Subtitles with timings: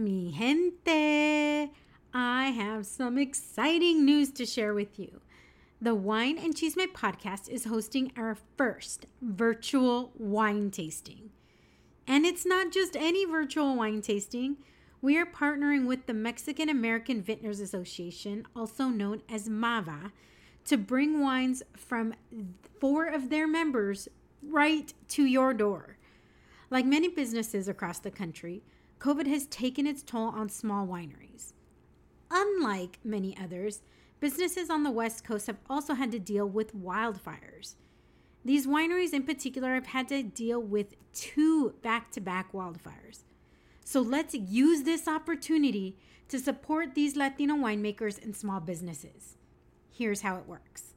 [0.00, 1.70] Mi gente,
[2.14, 5.20] I have some exciting news to share with you.
[5.78, 11.28] The Wine and Chisme podcast is hosting our first virtual wine tasting.
[12.06, 14.56] And it's not just any virtual wine tasting.
[15.02, 20.12] We are partnering with the Mexican American Vintners Association, also known as MAVA,
[20.64, 22.14] to bring wines from
[22.80, 24.08] four of their members
[24.42, 25.98] right to your door.
[26.70, 28.62] Like many businesses across the country,
[29.00, 31.54] COVID has taken its toll on small wineries.
[32.30, 33.80] Unlike many others,
[34.20, 37.76] businesses on the West Coast have also had to deal with wildfires.
[38.44, 43.24] These wineries, in particular, have had to deal with two back to back wildfires.
[43.82, 45.96] So let's use this opportunity
[46.28, 49.38] to support these Latino winemakers and small businesses.
[49.90, 50.94] Here's how it works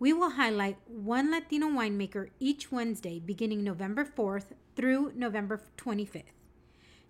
[0.00, 6.37] we will highlight one Latino winemaker each Wednesday beginning November 4th through November 25th.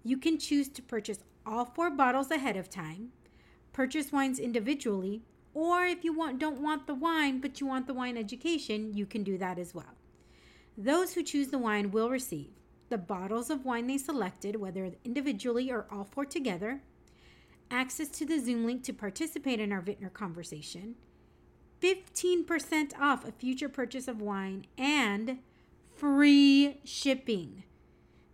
[0.04, 3.10] You can choose to purchase all four bottles ahead of time,
[3.72, 5.22] purchase wines individually,
[5.54, 9.06] or if you want don't want the wine but you want the wine education, you
[9.06, 9.96] can do that as well.
[10.76, 12.50] Those who choose the wine will receive
[12.88, 16.82] the bottles of wine they selected, whether individually or all four together,
[17.70, 20.94] access to the Zoom link to participate in our Vintner conversation,
[21.82, 25.38] 15% off a future purchase of wine, and
[25.94, 27.64] free shipping.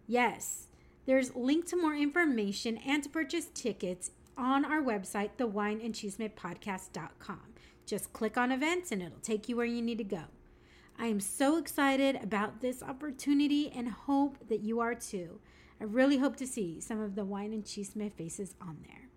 [0.06, 0.68] Yes,
[1.06, 7.40] there's a link to more information and to purchase tickets on our website, thewineandchismepodcast.com.
[7.86, 10.24] Just click on events and it'll take you where you need to go.
[10.98, 15.40] I am so excited about this opportunity and hope that you are too.
[15.80, 19.08] I really hope to see some of the wine and chisme faces on there.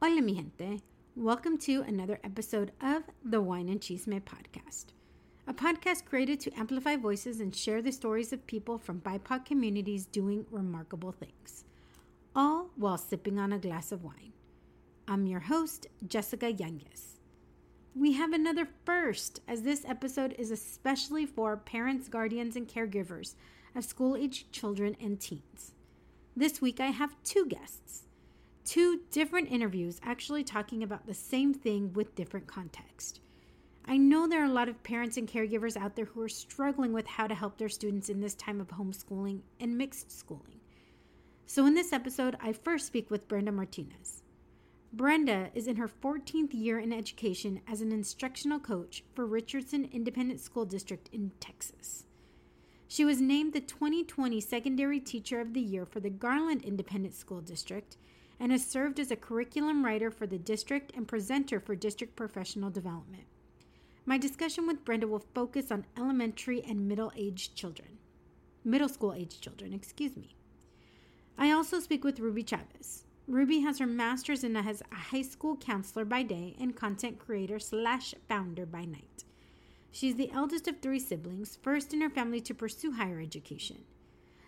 [0.00, 0.82] Hola, mi gente.
[1.16, 4.92] Welcome to another episode of the Wine and Chisme podcast
[5.48, 10.04] a podcast created to amplify voices and share the stories of people from BIPOC communities
[10.04, 11.64] doing remarkable things,
[12.36, 14.34] all while sipping on a glass of wine.
[15.08, 17.18] I'm your host, Jessica Yanez.
[17.94, 23.34] We have another first, as this episode is especially for parents, guardians, and caregivers
[23.74, 25.72] of school aged children and teens.
[26.36, 28.02] This week I have two guests,
[28.66, 33.20] two different interviews actually talking about the same thing with different context.
[33.90, 36.92] I know there are a lot of parents and caregivers out there who are struggling
[36.92, 40.60] with how to help their students in this time of homeschooling and mixed schooling.
[41.46, 44.22] So, in this episode, I first speak with Brenda Martinez.
[44.92, 50.40] Brenda is in her 14th year in education as an instructional coach for Richardson Independent
[50.40, 52.04] School District in Texas.
[52.88, 57.40] She was named the 2020 Secondary Teacher of the Year for the Garland Independent School
[57.40, 57.96] District
[58.38, 62.68] and has served as a curriculum writer for the district and presenter for district professional
[62.68, 63.24] development.
[64.08, 67.98] My discussion with Brenda will focus on elementary and middle aged children.
[68.64, 70.34] Middle school age children, excuse me.
[71.36, 73.04] I also speak with Ruby Chavez.
[73.26, 77.58] Ruby has her master's and as a high school counselor by day and content creator
[77.58, 79.24] slash founder by night.
[79.92, 83.84] She is the eldest of three siblings, first in her family to pursue higher education.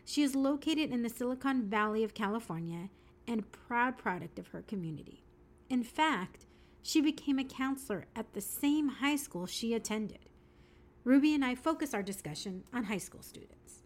[0.06, 2.88] She is located in the Silicon Valley of California
[3.28, 5.22] and proud product of her community.
[5.68, 6.46] In fact,
[6.82, 10.30] she became a counselor at the same high school she attended.
[11.04, 13.82] Ruby and I focus our discussion on high school students.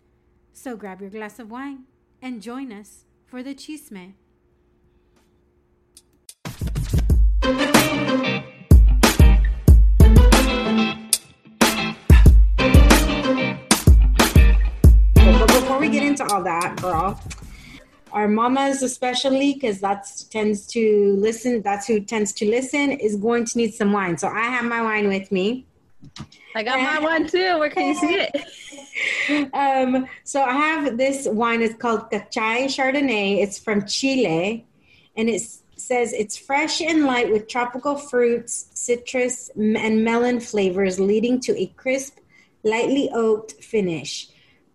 [0.53, 1.85] So grab your glass of wine
[2.23, 4.15] and join us for the chisme.
[15.15, 17.21] But before we get into all that, girl,
[18.15, 23.45] our mamas especially because that's tends to listen that's who tends to listen is going
[23.45, 24.17] to need some wine.
[24.17, 25.67] So i have my wine with me.
[26.55, 27.59] I got my wine too.
[27.59, 28.35] Where can you see it?
[29.53, 31.61] Um, so i have this wine.
[31.61, 33.43] It's called Cachai chardonnay.
[33.43, 34.65] It's from chile.
[35.17, 35.43] And it
[35.77, 41.67] says it's fresh and light with tropical fruits citrus and melon flavors leading to a
[41.83, 42.19] crisp
[42.63, 44.29] lightly oaked finish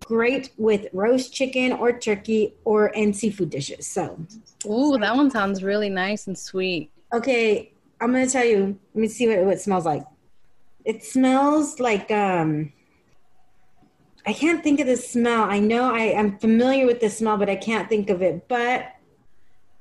[0.04, 3.86] great with roast chicken or turkey or and seafood dishes.
[3.86, 4.18] So,
[4.66, 6.90] ooh, that one sounds really nice and sweet.
[7.12, 8.78] Okay, I'm gonna tell you.
[8.94, 10.04] Let me see what, what it smells like.
[10.84, 12.72] It smells like um.
[14.26, 15.44] I can't think of the smell.
[15.44, 18.48] I know I am familiar with the smell, but I can't think of it.
[18.48, 18.92] But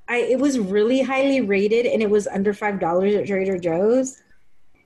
[0.07, 4.21] I it was really highly rated and it was under five dollars at Trader Joe's.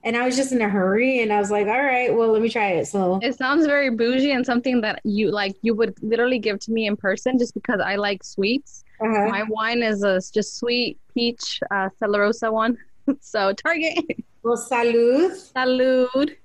[0.06, 2.42] And I was just in a hurry and I was like, all right, well let
[2.42, 2.88] me try it.
[2.88, 6.72] So It sounds very bougie and something that you like you would literally give to
[6.72, 8.84] me in person just because I like sweets.
[9.00, 9.30] uh-huh.
[9.30, 12.78] My wine is a just sweet peach uh Stella Rosa one.
[13.22, 13.98] so Target.
[14.44, 15.32] well salud.
[15.56, 16.36] Salud.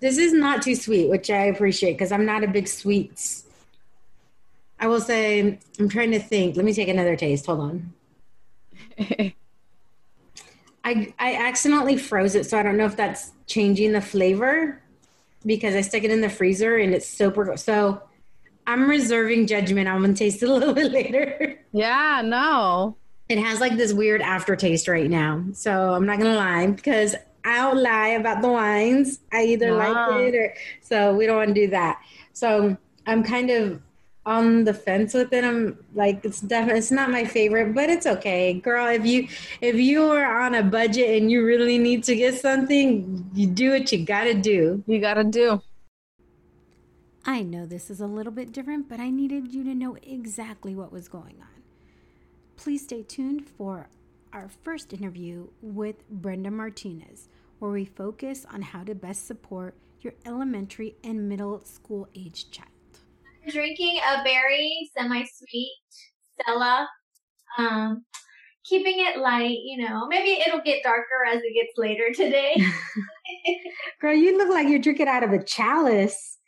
[0.00, 3.44] This is not too sweet, which I appreciate because I'm not a big sweets.
[4.78, 6.56] I will say I'm trying to think.
[6.56, 7.46] Let me take another taste.
[7.46, 7.92] Hold on.
[10.84, 14.80] I I accidentally froze it, so I don't know if that's changing the flavor
[15.46, 17.56] because I stuck it in the freezer and it's super.
[17.56, 18.02] So
[18.66, 19.88] I'm reserving judgment.
[19.88, 21.58] I'm gonna taste it a little bit later.
[21.72, 22.96] yeah, no.
[23.28, 27.14] It has like this weird aftertaste right now, so I'm not gonna lie because
[27.46, 29.20] I don't lie about the wines.
[29.32, 30.10] I either Wow.
[30.10, 32.00] like it or so we don't want to do that.
[32.34, 32.76] So
[33.06, 33.80] I'm kind of
[34.26, 35.44] on the fence with it.
[35.44, 38.88] I'm like it's definitely it's not my favorite, but it's okay, girl.
[38.88, 39.28] If you
[39.60, 43.70] if you are on a budget and you really need to get something, you do
[43.70, 44.82] what you gotta do.
[44.86, 45.60] You gotta do.
[47.26, 50.74] I know this is a little bit different, but I needed you to know exactly
[50.74, 51.62] what was going on.
[52.56, 53.88] Please stay tuned for
[54.32, 57.28] our first interview with Brenda Martinez,
[57.60, 62.73] where we focus on how to best support your elementary and middle school age child.
[63.48, 65.72] Drinking a very semi-sweet
[66.40, 66.88] Stella.
[67.58, 68.04] Um,
[68.64, 70.06] keeping it light, you know.
[70.08, 72.56] Maybe it'll get darker as it gets later today.
[74.00, 76.38] Girl, you look like you're drinking out of a chalice.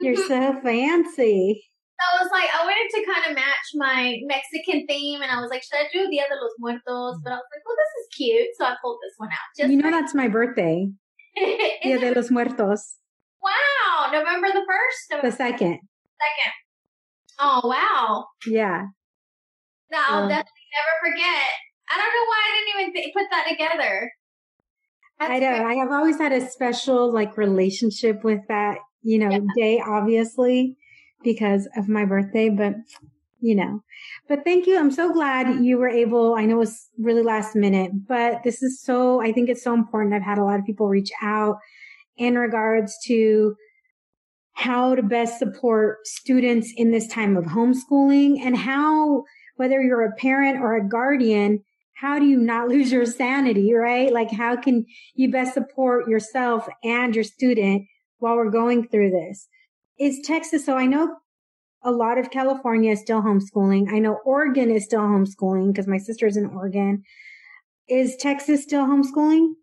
[0.00, 1.64] You're so fancy.
[2.00, 5.50] I was like, I wanted to kind of match my Mexican theme, and I was
[5.50, 7.20] like, should I do Dia de los Muertos?
[7.22, 9.38] But I was like, well, this is cute, so I pulled this one out.
[9.56, 10.88] Just you know for- that's my birthday.
[11.36, 12.96] Dia de los Muertos.
[13.40, 15.78] wow, November the first, The second.
[16.22, 16.52] Second.
[17.40, 18.86] Oh wow, Yeah.
[19.90, 21.48] no, I'll Um, definitely never forget.
[21.90, 24.12] I don't know why I didn't even th- put that together.
[25.18, 25.48] That's I know.
[25.56, 25.66] great.
[25.66, 29.40] I have always had a special like relationship with that, you know, Yeah.
[29.56, 30.76] day, obviously,
[31.22, 32.74] because of my birthday, but
[33.40, 33.82] you know.
[34.28, 34.78] But thank you.
[34.78, 36.34] I'm so glad you were able.
[36.34, 39.74] I know it was really last minute, but this is so, I think it's so
[39.74, 40.14] important.
[40.14, 41.56] I've had a lot of people reach out
[42.16, 43.56] in regards to
[44.54, 49.24] how to best support students in this time of homeschooling and how,
[49.56, 51.62] whether you're a parent or a guardian,
[51.94, 54.12] how do you not lose your sanity, right?
[54.12, 54.84] Like, how can
[55.14, 57.86] you best support yourself and your student
[58.18, 59.48] while we're going through this?
[59.98, 61.16] Is Texas, so I know
[61.84, 63.92] a lot of California is still homeschooling.
[63.92, 67.02] I know Oregon is still homeschooling because my sister's in Oregon.
[67.88, 69.54] Is Texas still homeschooling?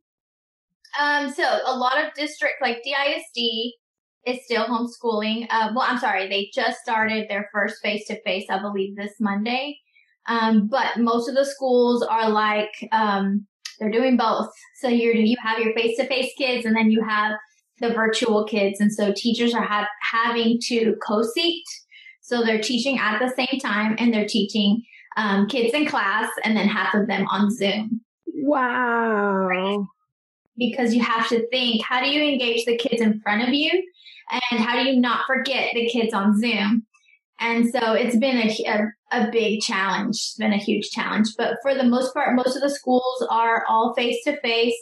[0.99, 3.73] Um, so a lot of districts like DISD
[4.25, 5.47] is still homeschooling.
[5.49, 9.13] Uh, well, I'm sorry, they just started their first face to face, I believe, this
[9.19, 9.77] Monday.
[10.27, 13.47] Um, but most of the schools are like um,
[13.79, 14.49] they're doing both.
[14.81, 17.33] So you're you have your face to face kids, and then you have
[17.79, 21.63] the virtual kids, and so teachers are ha- having to co-seat.
[22.21, 24.83] So they're teaching at the same time, and they're teaching
[25.17, 28.01] um, kids in class, and then half of them on Zoom
[28.41, 29.87] Wow.
[30.59, 33.71] Because you have to think how do you engage the kids in front of you?
[34.51, 36.85] And how do you not forget the kids on zoom?
[37.39, 41.55] And so it's been a, a, a big challenge it's been a huge challenge but
[41.61, 44.75] for the most part most of the schools are all face to face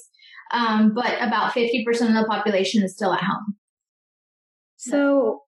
[0.51, 3.55] but about 50% of the population is still at home.
[4.77, 5.43] So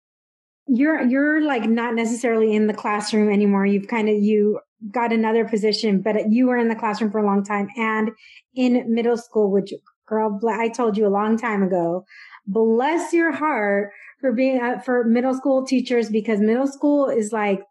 [0.67, 3.65] you're you're like not necessarily in the classroom anymore.
[3.65, 4.59] You've kind of you
[4.91, 8.11] got another position, but you were in the classroom for a long time and
[8.55, 9.73] in middle school, which
[10.09, 12.05] girl, I told you a long time ago.
[12.47, 17.61] Bless your heart for being uh, for middle school teachers because middle school is like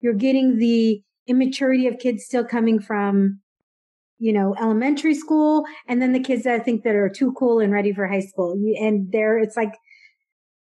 [0.00, 3.40] you're getting the immaturity of kids still coming from
[4.18, 7.60] you know elementary school and then the kids that I think that are too cool
[7.60, 9.74] and ready for high school and there it's like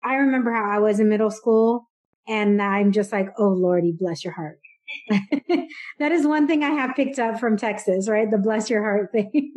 [0.04, 1.88] I remember how I was in middle school
[2.26, 4.60] and I'm just like, oh Lordy, bless your heart.
[5.98, 8.30] that is one thing I have picked up from Texas, right?
[8.30, 9.52] The bless your heart thing.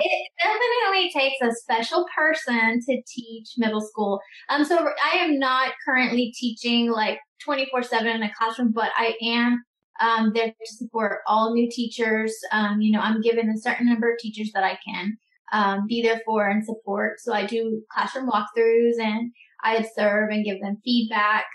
[0.00, 4.20] It definitely takes a special person to teach middle school.
[4.48, 9.14] Um, so I am not currently teaching like 24 seven in a classroom, but I
[9.22, 9.62] am,
[10.00, 12.34] um, there to support all new teachers.
[12.52, 15.16] Um, you know, I'm given a certain number of teachers that I can,
[15.52, 17.20] um, be there for and support.
[17.20, 19.32] So I do classroom walkthroughs and
[19.64, 21.46] I observe and give them feedback.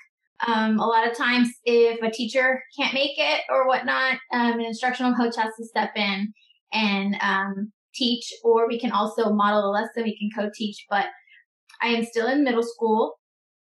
[0.46, 4.66] Um, a lot of times if a teacher can't make it or whatnot, um, an
[4.66, 6.34] instructional coach has to step in
[6.74, 10.04] and, um, teach, or we can also model a lesson.
[10.04, 11.06] We can co-teach, but
[11.82, 13.16] I am still in middle school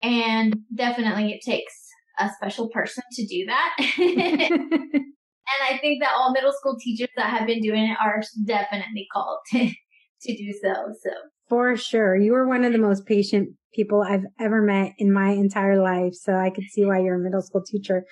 [0.03, 1.73] and definitely it takes
[2.19, 3.75] a special person to do that.
[3.99, 5.05] and
[5.63, 9.39] I think that all middle school teachers that have been doing it are definitely called
[9.53, 9.67] to,
[10.27, 10.75] do so.
[11.03, 11.11] So
[11.49, 12.17] for sure.
[12.17, 16.13] You were one of the most patient people I've ever met in my entire life.
[16.15, 18.05] So I could see why you're a middle school teacher.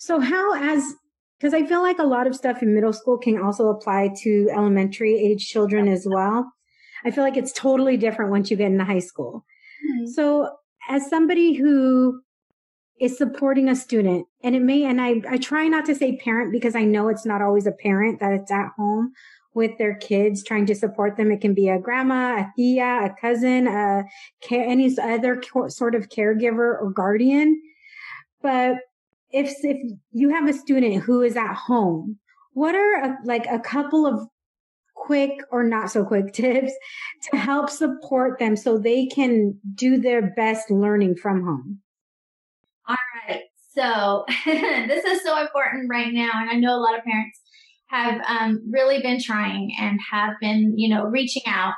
[0.00, 0.94] So how as
[1.42, 4.48] because I feel like a lot of stuff in middle school can also apply to
[4.52, 6.52] elementary age children as well.
[7.04, 9.44] I feel like it's totally different once you get into high school.
[9.84, 10.06] Mm-hmm.
[10.12, 10.50] So
[10.88, 12.22] as somebody who
[13.00, 16.52] is supporting a student and it may, and I, I try not to say parent
[16.52, 19.12] because I know it's not always a parent that it's at home
[19.52, 21.32] with their kids, trying to support them.
[21.32, 24.04] It can be a grandma, a tia, a cousin, a
[24.48, 27.60] any other sort of caregiver or guardian.
[28.40, 28.76] But
[29.32, 29.78] if if
[30.12, 32.18] you have a student who is at home,
[32.52, 34.28] what are a, like a couple of
[34.94, 36.72] quick or not so quick tips
[37.30, 41.80] to help support them so they can do their best learning from home?
[42.88, 42.96] All
[43.28, 43.42] right.
[43.74, 46.30] So this is so important right now.
[46.34, 47.40] And I know a lot of parents
[47.86, 51.74] have um, really been trying and have been, you know, reaching out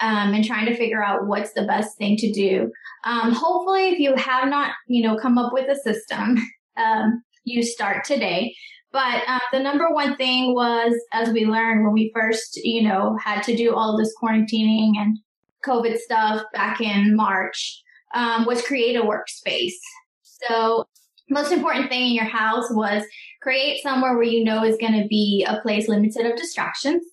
[0.00, 2.70] um, and trying to figure out what's the best thing to do.
[3.04, 6.36] Um, hopefully, if you have not, you know, come up with a system,
[6.78, 8.54] um, you start today.
[8.90, 13.18] But uh, the number one thing was, as we learned when we first, you know,
[13.22, 15.18] had to do all this quarantining and
[15.66, 17.82] COVID stuff back in March,
[18.14, 19.74] um, was create a workspace.
[20.22, 20.86] So
[21.28, 23.02] most important thing in your house was
[23.42, 27.04] create somewhere where you know is going to be a place limited of distractions.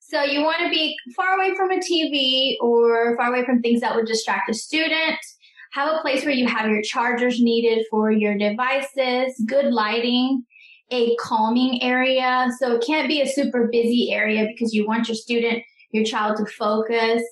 [0.00, 3.80] So you want to be far away from a TV or far away from things
[3.80, 5.18] that would distract a student.
[5.74, 10.44] Have a place where you have your chargers needed for your devices, good lighting,
[10.92, 12.48] a calming area.
[12.60, 16.36] So it can't be a super busy area because you want your student, your child
[16.36, 17.22] to focus.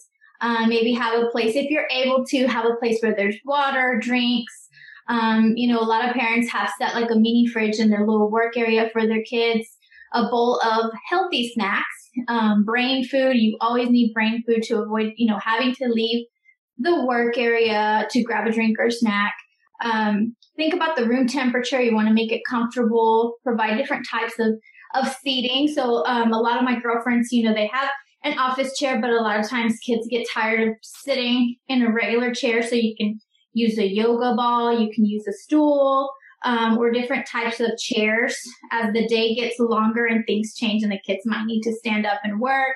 [0.41, 4.01] Um, maybe have a place, if you're able to, have a place where there's water,
[4.03, 4.53] drinks,
[5.09, 8.05] um, you know, a lot of parents have set like a mini fridge in their
[8.05, 9.69] little work area for their kids,
[10.15, 13.37] a bowl of healthy snacks, um, brain food.
[13.37, 16.27] You always need brain food to avoid, you know, having to leave
[16.83, 19.35] the work area to grab a drink or snack.
[19.83, 21.81] Um, think about the room temperature.
[21.81, 24.55] You want to make it comfortable, provide different types of,
[24.95, 25.69] of seating.
[25.69, 27.91] So, um, a lot of my girlfriends, you know, they have
[28.25, 31.93] an office chair, but a lot of times kids get tired of sitting in a
[31.93, 32.63] regular chair.
[32.63, 33.19] So you can
[33.53, 36.11] use a yoga ball, you can use a stool,
[36.45, 38.37] um, or different types of chairs
[38.71, 42.07] as the day gets longer and things change and the kids might need to stand
[42.07, 42.75] up and work.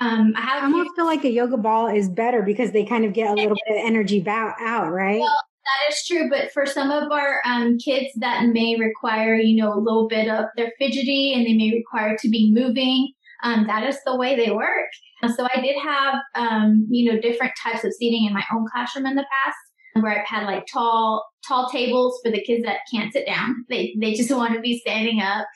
[0.00, 3.04] Um, I, have I almost feel like a yoga ball is better because they kind
[3.04, 5.20] of get a little bit of energy out, right?
[5.20, 9.62] Well, that is true, but for some of our um, kids that may require, you
[9.62, 13.12] know, a little bit of they're fidgety and they may require to be moving.
[13.44, 14.88] Um, that is the way they work.
[15.36, 19.06] So I did have, um, you know, different types of seating in my own classroom
[19.06, 19.56] in the past
[20.02, 23.64] where I've had like tall, tall tables for the kids that can't sit down.
[23.68, 25.46] They, they just want to be standing up.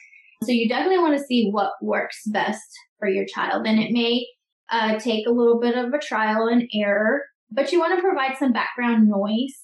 [0.43, 3.67] So you definitely want to see what works best for your child.
[3.67, 4.27] And it may
[4.71, 8.37] uh, take a little bit of a trial and error, but you want to provide
[8.39, 9.55] some background noise,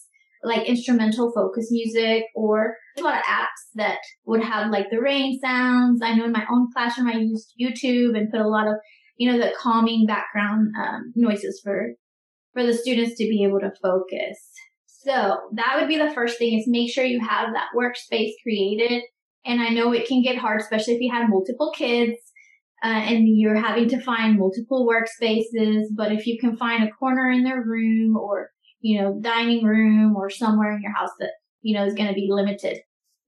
[0.43, 5.39] like instrumental focus music or a lot of apps that would have like the rain
[5.41, 6.01] sounds.
[6.03, 8.75] I know in my own classroom, I used YouTube and put a lot of,
[9.17, 11.91] you know, the calming background um, noises for
[12.53, 14.39] for the students to be able to focus.
[14.87, 19.03] So that would be the first thing is make sure you have that workspace created.
[19.45, 22.19] And I know it can get hard, especially if you have multiple kids
[22.83, 25.85] uh, and you're having to find multiple workspaces.
[25.95, 30.17] But if you can find a corner in their room or, you know, dining room
[30.17, 32.81] or somewhere in your house that, you know, is going to be limited.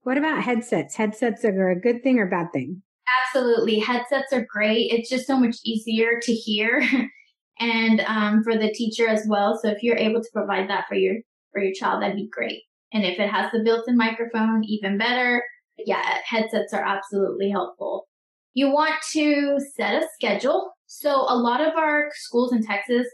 [0.03, 0.95] What about headsets?
[0.95, 2.81] Headsets are a good thing or bad thing?
[3.25, 3.79] Absolutely.
[3.79, 4.91] Headsets are great.
[4.91, 6.83] It's just so much easier to hear
[7.59, 9.57] and um, for the teacher as well.
[9.61, 11.15] So if you're able to provide that for your
[11.51, 12.63] for your child, that'd be great.
[12.93, 15.43] And if it has the built-in microphone, even better.
[15.77, 18.07] Yeah, headsets are absolutely helpful.
[18.55, 20.71] You want to set a schedule.
[20.87, 23.05] So a lot of our schools in Texas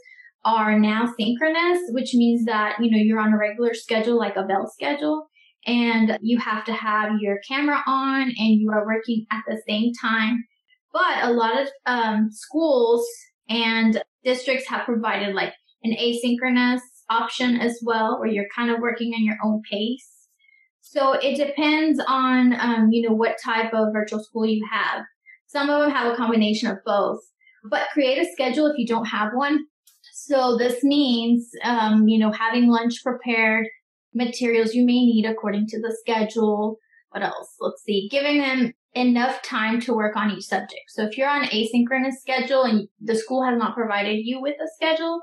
[0.46, 4.44] are now synchronous, which means that, you know, you're on a regular schedule, like a
[4.44, 5.28] bell schedule,
[5.66, 9.92] and you have to have your camera on and you are working at the same
[10.00, 10.44] time.
[10.94, 13.04] But a lot of um, schools
[13.50, 19.14] and districts have provided like an asynchronous option as well, where you're kind of working
[19.16, 20.08] on your own pace.
[20.82, 25.04] So it depends on, um, you know, what type of virtual school you have.
[25.52, 27.20] Some of them have a combination of both,
[27.70, 29.66] but create a schedule if you don't have one.
[30.14, 33.68] So this means, um, you know, having lunch prepared,
[34.14, 36.78] materials you may need according to the schedule.
[37.10, 37.56] What else?
[37.60, 40.84] Let's see, giving them enough time to work on each subject.
[40.90, 44.68] So if you're on asynchronous schedule and the school has not provided you with a
[44.76, 45.20] schedule,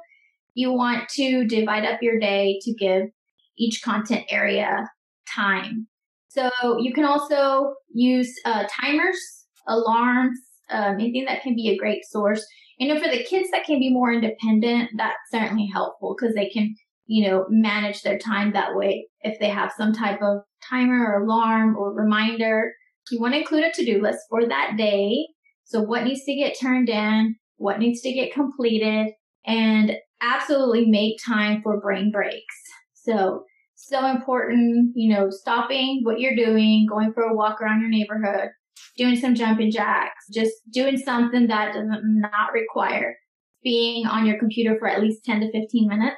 [0.54, 3.08] you want to divide up your day to give
[3.56, 4.90] each content area
[5.34, 5.86] time.
[6.28, 9.37] So you can also use uh, timers,
[9.68, 10.38] alarms,
[10.70, 12.44] um, anything that can be a great source.
[12.78, 16.48] You know, for the kids that can be more independent, that's certainly helpful because they
[16.48, 16.74] can,
[17.06, 19.08] you know, manage their time that way.
[19.20, 22.72] If they have some type of timer or alarm or reminder,
[23.10, 25.26] you want to include a to-do list for that day.
[25.64, 29.12] So what needs to get turned in, what needs to get completed,
[29.46, 32.54] and absolutely make time for brain breaks.
[32.94, 33.44] So
[33.74, 38.50] so important, you know, stopping what you're doing, going for a walk around your neighborhood,
[38.96, 43.16] doing some jumping jacks, just doing something that doesn't require
[43.62, 46.16] being on your computer for at least 10 to 15 minutes.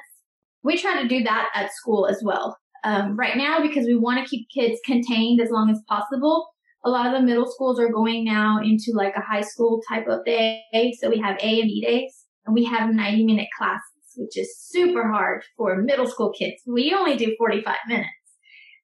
[0.63, 2.57] We try to do that at school as well.
[2.83, 6.47] Um, right now, because we want to keep kids contained as long as possible,
[6.83, 10.07] a lot of the middle schools are going now into like a high school type
[10.07, 10.61] of day.
[10.99, 13.81] So we have A and B days and we have 90 minute classes
[14.15, 16.61] which is super hard for middle school kids.
[16.67, 18.09] We only do 45 minutes.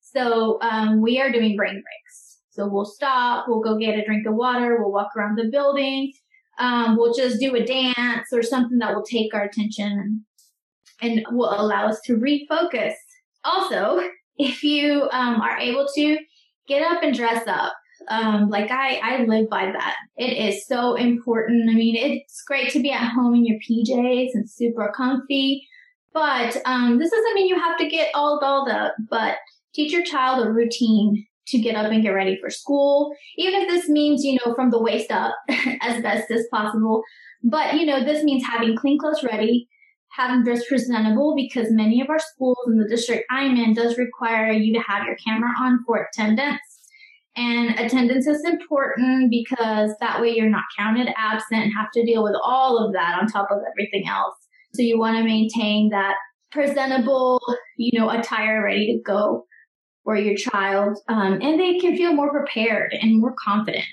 [0.02, 2.27] So um, we are doing brain breaks.
[2.58, 6.12] So we'll stop, we'll go get a drink of water, we'll walk around the building,
[6.58, 10.26] um, we'll just do a dance or something that will take our attention
[11.00, 12.94] and, will allow us to refocus.
[13.44, 14.02] Also,
[14.40, 16.18] if you um, are able to
[16.68, 17.74] get up and dress up,
[18.10, 19.96] um, like I, I live by that.
[20.18, 21.70] It is so important.
[21.70, 25.68] I mean, it's great to be at home in your PJs and super comfy,
[26.12, 28.96] but um, this doesn't mean you have to get all dolled up.
[29.12, 29.36] But
[29.76, 33.68] teach your child a routine to get up and get ready for school, even if
[33.68, 35.36] this means you know from the waist up
[35.82, 37.04] as best as possible.
[37.44, 39.68] But you know, this means having clean clothes ready,
[40.12, 44.52] having dress presentable because many of our schools in the district I'm in does require
[44.52, 46.60] you to have your camera on for attendance.
[47.36, 52.24] And attendance is important because that way you're not counted absent and have to deal
[52.24, 54.36] with all of that on top of everything else.
[54.74, 56.16] So you want to maintain that
[56.52, 57.40] presentable,
[57.78, 59.46] you know, attire ready to go
[60.08, 60.98] for your child.
[61.10, 63.84] Um, and they can feel more prepared and more confident.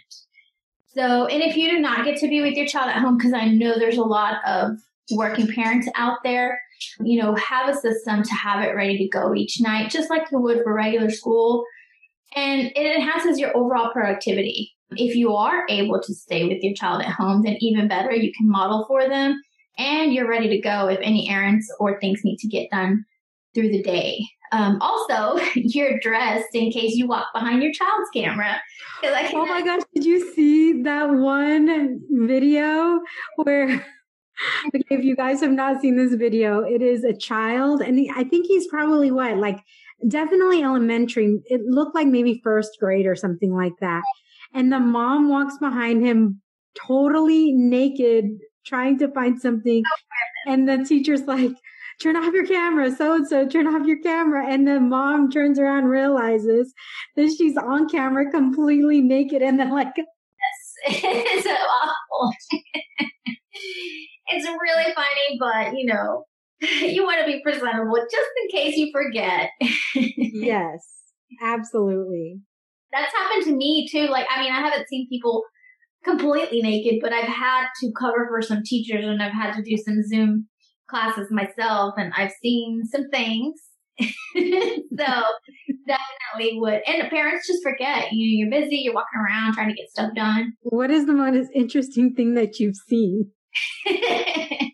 [0.95, 3.33] So, and if you do not get to be with your child at home, because
[3.33, 4.79] I know there's a lot of
[5.11, 6.61] working parents out there,
[7.01, 10.23] you know, have a system to have it ready to go each night, just like
[10.31, 11.65] you would for regular school
[12.37, 14.73] and it enhances your overall productivity.
[14.93, 18.33] If you are able to stay with your child at home, then even better, you
[18.39, 19.43] can model for them
[19.79, 23.05] and you're ready to go if any errands or things need to get done
[23.53, 24.21] through the day.
[24.55, 28.61] Um, also, you're dressed in case you walk behind your child's camera.
[29.05, 33.01] oh my gosh, did you see that one video
[33.37, 33.85] where
[34.73, 38.25] if you guys have not seen this video, it is a child, and he, I
[38.25, 39.59] think he's probably what, like
[40.07, 41.41] definitely elementary.
[41.47, 44.03] It looked like maybe first grade or something like that.
[44.53, 46.41] And the mom walks behind him
[46.77, 49.83] totally naked, trying to find something.
[50.47, 51.53] And the teacher's like,
[52.01, 54.47] turn off your camera, so and so, turn off your camera.
[54.49, 56.73] And the mom turns around, realizes
[57.17, 59.43] that she's on camera completely naked.
[59.43, 60.07] And then, like, yes,
[61.05, 62.33] it's awful.
[64.27, 66.25] it's really funny, but you know,
[66.61, 69.51] you want to be presentable just in case you forget.
[69.95, 70.87] yes,
[71.43, 72.41] absolutely.
[72.93, 74.07] That's happened to me too.
[74.07, 75.43] Like, I mean, I haven't seen people
[76.05, 79.77] completely naked, but I've had to cover for some teachers and I've had to do
[79.77, 80.49] some Zoom
[80.89, 83.61] classes myself and I've seen some things.
[84.01, 84.09] so
[85.87, 86.81] definitely would.
[86.87, 88.13] And parents just forget.
[88.13, 90.53] You know, you're busy, you're walking around trying to get stuff done.
[90.63, 93.31] What is the most interesting thing that you've seen?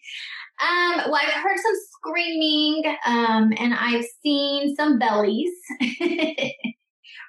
[0.61, 5.51] Um, well, I've heard some screaming, um, and I've seen some bellies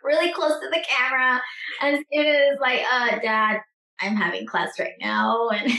[0.04, 1.42] really close to the camera.
[1.82, 3.62] And it is like, uh, Dad,
[4.02, 5.48] I'm having class right now.
[5.50, 5.72] And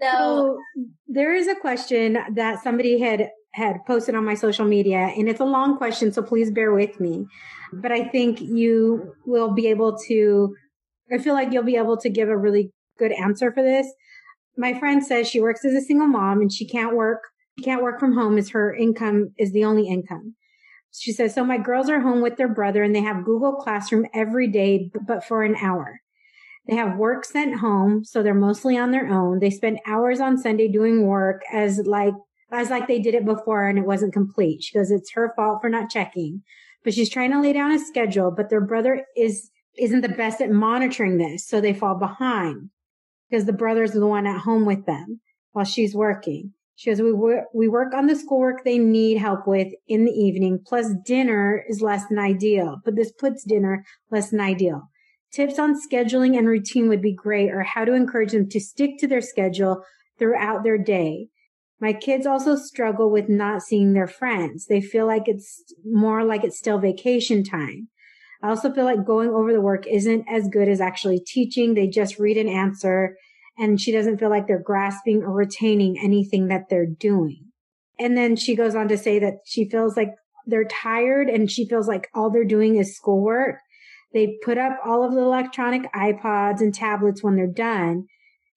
[0.00, 0.58] so, so
[1.08, 5.40] there is a question that somebody had had posted on my social media, and it's
[5.40, 7.26] a long question, so please bear with me.
[7.72, 10.54] But I think you will be able to.
[11.12, 13.92] I feel like you'll be able to give a really good answer for this
[14.56, 17.22] my friend says she works as a single mom and she can't work
[17.58, 20.34] she can't work from home as her income is the only income
[20.92, 24.06] she says so my girls are home with their brother and they have google classroom
[24.14, 26.00] every day but for an hour
[26.66, 30.38] they have work sent home so they're mostly on their own they spend hours on
[30.38, 32.14] sunday doing work as like
[32.52, 35.58] as like they did it before and it wasn't complete she goes it's her fault
[35.60, 36.42] for not checking
[36.82, 40.40] but she's trying to lay down a schedule but their brother is isn't the best
[40.40, 42.70] at monitoring this so they fall behind
[43.30, 45.20] because the brother's the one at home with them
[45.52, 46.52] while she's working.
[46.76, 47.12] She goes, we
[47.52, 50.60] we work on the schoolwork they need help with in the evening.
[50.66, 54.88] Plus dinner is less than ideal, but this puts dinner less than ideal.
[55.32, 58.98] Tips on scheduling and routine would be great or how to encourage them to stick
[58.98, 59.84] to their schedule
[60.18, 61.28] throughout their day.
[61.80, 64.66] My kids also struggle with not seeing their friends.
[64.66, 67.88] They feel like it's more like it's still vacation time.
[68.42, 71.74] I also feel like going over the work isn't as good as actually teaching.
[71.74, 73.16] They just read an answer
[73.58, 77.50] and she doesn't feel like they're grasping or retaining anything that they're doing.
[77.98, 80.14] And then she goes on to say that she feels like
[80.46, 83.56] they're tired and she feels like all they're doing is schoolwork.
[84.12, 88.06] They put up all of the electronic iPods and tablets when they're done.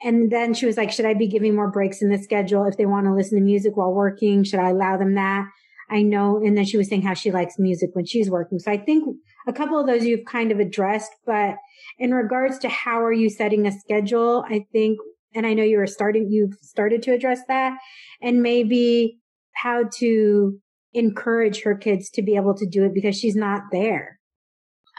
[0.03, 2.77] And then she was like, should I be giving more breaks in the schedule if
[2.77, 4.43] they want to listen to music while working?
[4.43, 5.47] Should I allow them that?
[5.91, 6.39] I know.
[6.39, 8.59] And then she was saying how she likes music when she's working.
[8.59, 9.05] So I think
[9.47, 11.57] a couple of those you've kind of addressed, but
[11.99, 14.99] in regards to how are you setting a schedule, I think,
[15.35, 17.77] and I know you were starting, you've started to address that
[18.21, 19.19] and maybe
[19.55, 20.59] how to
[20.95, 24.19] encourage her kids to be able to do it because she's not there.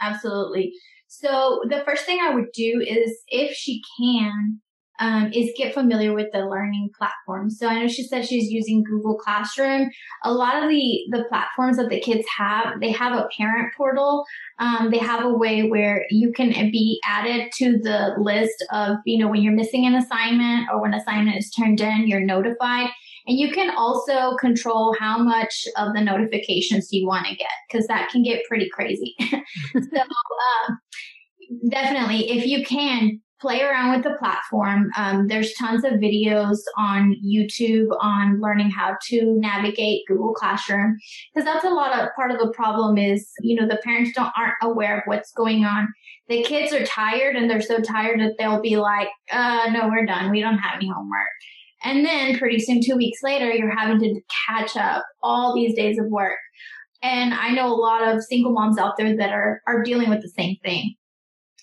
[0.04, 0.72] Absolutely.
[1.08, 4.60] So the first thing I would do is if she can,
[5.00, 7.50] um, is get familiar with the learning platform.
[7.50, 9.90] So I know she said she's using Google Classroom.
[10.22, 14.24] A lot of the the platforms that the kids have, they have a parent portal.
[14.60, 19.18] Um, they have a way where you can be added to the list of you
[19.18, 22.90] know when you're missing an assignment or when assignment is turned in, you're notified.
[23.26, 27.86] And you can also control how much of the notifications you want to get because
[27.86, 29.14] that can get pretty crazy.
[29.20, 30.78] so um,
[31.70, 34.90] definitely, if you can, play around with the platform.
[34.96, 40.96] Um, there's tons of videos on YouTube on learning how to navigate Google Classroom
[41.34, 44.32] because that's a lot of part of the problem is you know the parents don't
[44.38, 45.88] aren't aware of what's going on.
[46.28, 50.06] The kids are tired and they're so tired that they'll be like, uh, "No, we're
[50.06, 50.30] done.
[50.30, 51.28] We don't have any homework."
[51.84, 55.98] And then pretty soon, two weeks later, you're having to catch up all these days
[55.98, 56.38] of work.
[57.02, 60.22] And I know a lot of single moms out there that are, are dealing with
[60.22, 60.94] the same thing.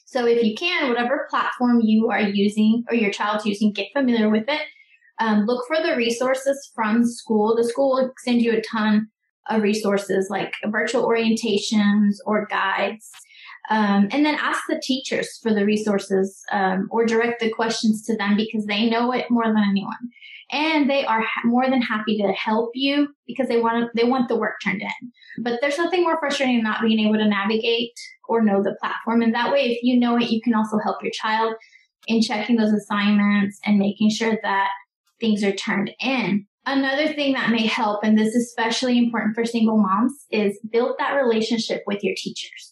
[0.06, 4.30] So if you can, whatever platform you are using or your child's using, get familiar
[4.30, 4.62] with it.
[5.20, 7.56] Um, look for the resources from school.
[7.56, 9.08] The school will send you a ton
[9.50, 13.10] of resources like virtual orientations or guides.
[13.70, 18.18] Um, and then ask the teachers for the resources um, or direct the questions to
[18.18, 20.10] them because they know it more than anyone
[20.52, 24.28] and they are ha- more than happy to help you because they want they want
[24.28, 25.12] the work turned in.
[25.40, 27.94] But there's nothing more frustrating than not being able to navigate
[28.28, 29.22] or know the platform.
[29.22, 31.56] And that way, if you know it, you can also help your child
[32.08, 34.70] in checking those assignments and making sure that
[35.20, 36.48] things are turned in.
[36.66, 40.96] Another thing that may help, and this is especially important for single moms, is build
[41.00, 42.71] that relationship with your teachers.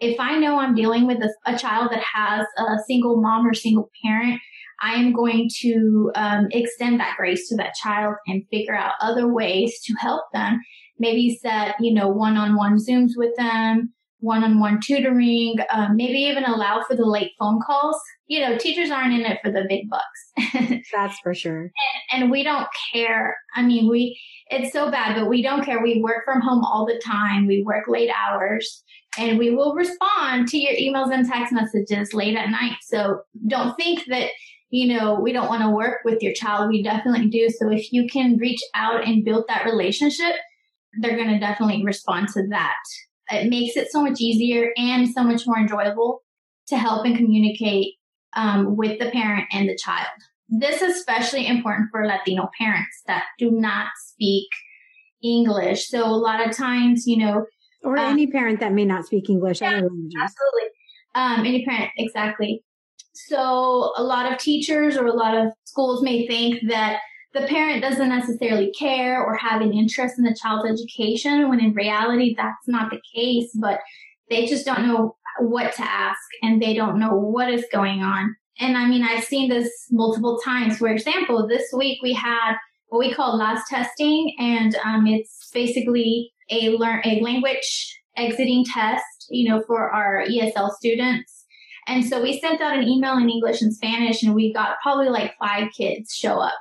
[0.00, 3.54] If I know I'm dealing with a, a child that has a single mom or
[3.54, 4.40] single parent,
[4.80, 9.32] I am going to um, extend that grace to that child and figure out other
[9.32, 10.60] ways to help them.
[10.98, 16.96] Maybe set, you know, one-on-one Zooms with them, one-on-one tutoring, um, maybe even allow for
[16.96, 17.96] the late phone calls.
[18.26, 20.82] You know, teachers aren't in it for the big bucks.
[20.92, 21.70] That's for sure.
[22.12, 23.36] And, and we don't care.
[23.54, 25.82] I mean, we, it's so bad, but we don't care.
[25.82, 27.46] We work from home all the time.
[27.46, 28.82] We work late hours
[29.18, 32.76] and we will respond to your emails and text messages late at night.
[32.82, 34.30] So don't think that
[34.70, 36.68] you know, we don't want to work with your child.
[36.68, 37.48] We definitely do.
[37.48, 40.34] So if you can reach out and build that relationship,
[41.00, 42.76] they're going to definitely respond to that.
[43.30, 46.22] It makes it so much easier and so much more enjoyable
[46.68, 47.94] to help and communicate
[48.36, 50.06] um, with the parent and the child.
[50.48, 54.48] This is especially important for Latino parents that do not speak
[55.22, 55.88] English.
[55.88, 57.44] So a lot of times, you know,
[57.82, 60.68] or um, any parent that may not speak English, yeah, absolutely.
[61.14, 62.62] Um, any parent, exactly.
[63.14, 67.00] So a lot of teachers or a lot of schools may think that
[67.34, 71.74] the parent doesn't necessarily care or have an interest in the child's education when in
[71.74, 73.80] reality that's not the case, but
[74.30, 78.34] they just don't know what to ask and they don't know what is going on.
[78.60, 80.78] And I mean, I've seen this multiple times.
[80.78, 82.56] For example, this week we had
[82.88, 89.26] what we call LAS testing, and um, it's basically a learn a language exiting test,
[89.30, 91.44] you know, for our ESL students.
[91.86, 95.08] And so we sent out an email in English and Spanish, and we got probably
[95.08, 96.58] like five kids show up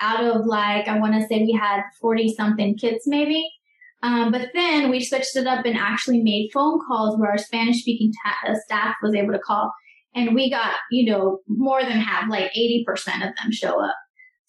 [0.00, 3.48] out of like, I want to say we had 40 something kids maybe.
[4.02, 7.80] Um, but then we switched it up and actually made phone calls where our Spanish
[7.80, 9.72] speaking ta- uh, staff was able to call.
[10.14, 12.86] And we got, you know, more than half, like 80%
[13.16, 13.96] of them show up.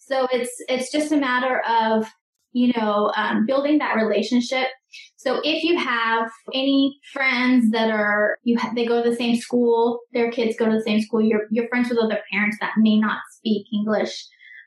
[0.08, 2.06] So it's, it's just a matter of,
[2.52, 4.68] you know, um, building that relationship
[5.16, 9.36] so if you have any friends that are you ha- they go to the same
[9.36, 12.72] school, their kids go to the same school, you're you're friends with other parents that
[12.78, 14.26] may not speak English.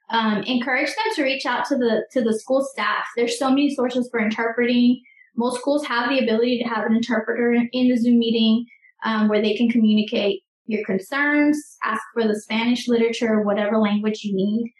[0.10, 3.06] Um, encourage them to reach out to the to the school staff.
[3.15, 5.01] There's so many sources for interpreting.
[5.36, 8.65] Most schools have the ability to have an interpreter in the Zoom meeting
[9.06, 14.36] um, where they can communicate your concerns, ask for the Spanish literature, whatever language you
[14.36, 14.71] need.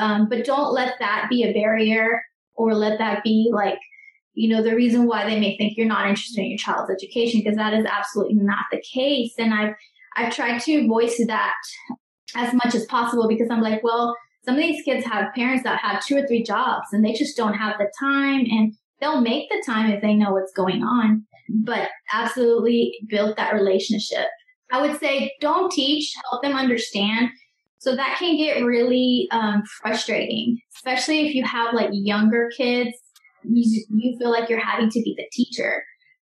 [0.00, 2.22] Um, but don't let that be a barrier
[2.54, 3.78] or let that be like,
[4.34, 7.40] you know, the reason why they may think you're not interested in your child's education,
[7.40, 9.34] because that is absolutely not the case.
[9.38, 9.74] And I've,
[10.16, 11.54] I've tried to voice that
[12.34, 15.80] as much as possible because I'm like, well, some of these kids have parents that
[15.80, 19.50] have two or three jobs and they just don't have the time and they'll make
[19.50, 21.26] the time if they know what's going on,
[21.64, 24.28] but absolutely build that relationship.
[24.72, 27.30] I would say don't teach, help them understand.
[27.80, 32.96] So that can get really um, frustrating, especially if you have like younger kids.
[33.42, 35.82] You, you feel like you're having to be the teacher,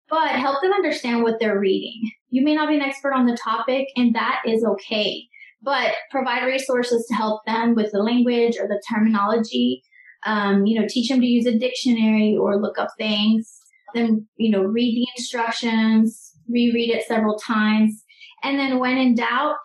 [0.09, 1.99] but help them understand what they're reading.
[2.29, 5.27] You may not be an expert on the topic, and that is okay
[5.61, 9.83] but provide resources to help them with the language or the terminology.
[10.25, 13.59] Um, you know, teach them to use a dictionary or look up things.
[13.93, 18.03] Then, you know, read the instructions, reread it several times.
[18.43, 19.55] And then when in doubt,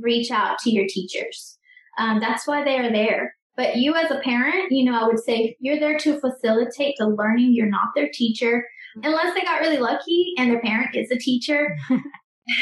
[0.00, 1.58] reach out to your teachers.
[1.98, 3.34] Um, that's why they are there.
[3.56, 7.08] But you as a parent, you know, I would say you're there to facilitate the
[7.08, 7.52] learning.
[7.54, 8.64] You're not their teacher.
[9.02, 11.76] Unless they got really lucky and their parent is a teacher,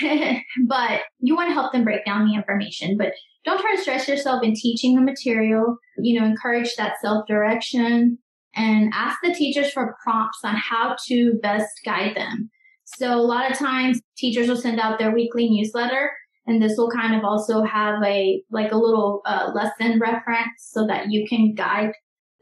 [0.66, 2.96] but you want to help them break down the information.
[2.96, 3.12] But
[3.44, 5.76] don't try to stress yourself in teaching the material.
[5.98, 8.18] You know, encourage that self direction
[8.54, 12.50] and ask the teachers for prompts on how to best guide them.
[12.84, 16.10] So a lot of times teachers will send out their weekly newsletter
[16.46, 20.86] and this will kind of also have a like a little uh, lesson reference so
[20.86, 21.92] that you can guide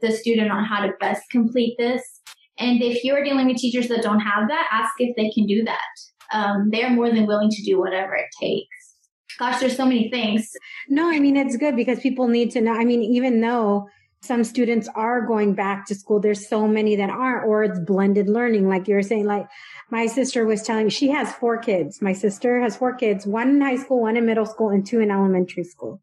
[0.01, 2.03] the student on how to best complete this.
[2.57, 5.63] And if you're dealing with teachers that don't have that, ask if they can do
[5.63, 5.79] that
[6.31, 8.67] um, they're more than willing to do whatever it takes.
[9.37, 10.49] Gosh, there's so many things.
[10.89, 12.73] No, I mean, it's good because people need to know.
[12.73, 13.87] I mean, even though
[14.21, 18.29] some students are going back to school, there's so many that aren't, or it's blended
[18.29, 18.69] learning.
[18.69, 19.47] Like you were saying, like
[19.89, 22.01] my sister was telling me, she has four kids.
[22.01, 24.99] My sister has four kids, one in high school, one in middle school, and two
[24.99, 26.01] in elementary school.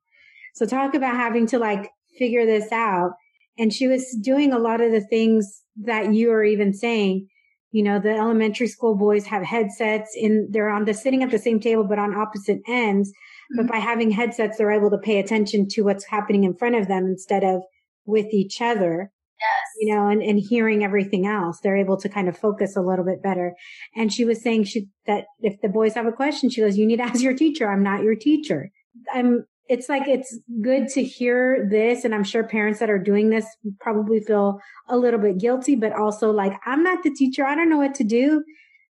[0.55, 3.13] So talk about having to like figure this out.
[3.57, 7.29] And she was doing a lot of the things that you are even saying
[7.71, 11.39] you know, the elementary school boys have headsets in, they're on the sitting at the
[11.39, 13.11] same table, but on opposite ends.
[13.11, 13.57] Mm-hmm.
[13.57, 16.89] But by having headsets, they're able to pay attention to what's happening in front of
[16.89, 17.63] them instead of
[18.09, 19.13] with each other.
[19.39, 19.69] Yes.
[19.81, 21.61] You know, and, and hearing everything else.
[21.61, 23.55] They're able to kind of focus a little bit better.
[23.95, 26.87] And she was saying she, that if the boys have a question, she goes, you
[26.87, 27.71] need to ask your teacher.
[27.71, 28.71] I'm not your teacher.
[29.15, 33.31] I'm it's like it's good to hear this and i'm sure parents that are doing
[33.31, 33.47] this
[33.81, 37.69] probably feel a little bit guilty but also like i'm not the teacher i don't
[37.69, 38.43] know what to do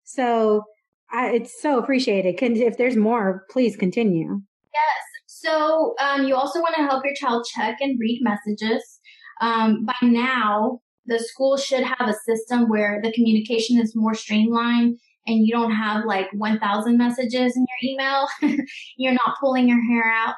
[0.03, 0.63] so
[1.11, 4.41] I, it's so appreciated Can, if there's more please continue
[4.73, 8.98] yes so um, you also want to help your child check and read messages
[9.39, 14.97] um, by now the school should have a system where the communication is more streamlined
[15.27, 18.27] and you don't have like 1000 messages in your email
[18.97, 20.35] you're not pulling your hair out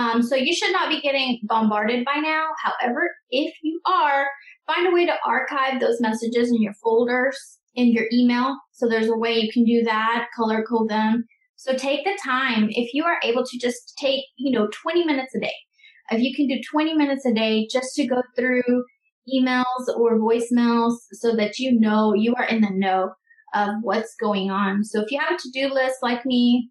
[0.00, 2.48] um, so you should not be getting bombarded by now.
[2.62, 4.28] However, if you are,
[4.66, 8.56] find a way to archive those messages in your folders in your email.
[8.72, 11.24] So there's a way you can do that, color code them.
[11.56, 12.68] So take the time.
[12.70, 15.54] If you are able to just take, you know, 20 minutes a day,
[16.10, 18.84] if you can do 20 minutes a day just to go through
[19.32, 23.10] emails or voicemails so that you know you are in the know
[23.54, 24.84] of what's going on.
[24.84, 26.70] So if you have a to-do list like me,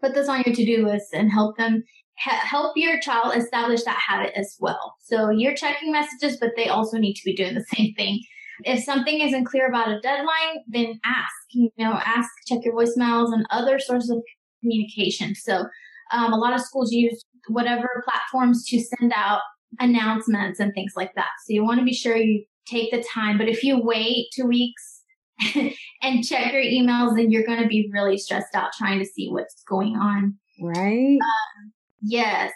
[0.00, 1.82] put this on your to-do list and help them
[2.18, 4.94] help your child establish that habit as well.
[5.02, 8.20] So you're checking messages, but they also need to be doing the same thing.
[8.64, 13.34] If something isn't clear about a deadline, then ask, you know, ask, check your voicemails
[13.34, 14.22] and other sources of
[14.62, 15.34] communication.
[15.34, 15.66] So
[16.10, 19.40] um, a lot of schools use whatever platforms to send out
[19.80, 21.30] announcements and things like that.
[21.44, 23.38] So you want to be sure you take the time.
[23.38, 25.02] But if you wait two weeks
[26.02, 29.28] and check your emails, then you're going to be really stressed out trying to see
[29.30, 30.36] what's going on.
[30.60, 31.18] Right.
[31.20, 32.52] Um, Yes.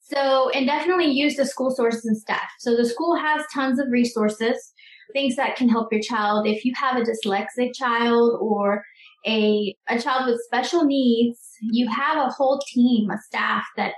[0.00, 2.50] So, and definitely use the school sources and staff.
[2.58, 4.72] So the school has tons of resources,
[5.12, 6.46] things that can help your child.
[6.46, 8.84] If you have a dyslexic child or
[9.26, 13.94] a, a child with special needs, you have a whole team, a staff that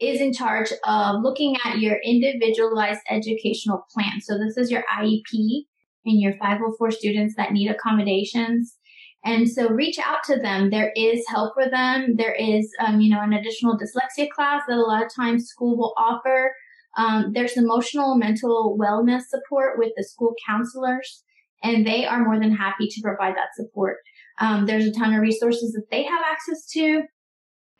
[0.00, 4.20] is in charge of looking at your individualized educational plan.
[4.20, 5.66] So this is your IEP
[6.04, 8.76] and your 504 students that need accommodations.
[9.24, 10.70] And so reach out to them.
[10.70, 12.16] There is help for them.
[12.16, 15.76] There is, um, you know, an additional dyslexia class that a lot of times school
[15.76, 16.54] will offer.
[16.96, 21.22] Um, there's emotional mental wellness support with the school counselors,
[21.62, 23.98] and they are more than happy to provide that support.
[24.40, 27.02] Um, there's a ton of resources that they have access to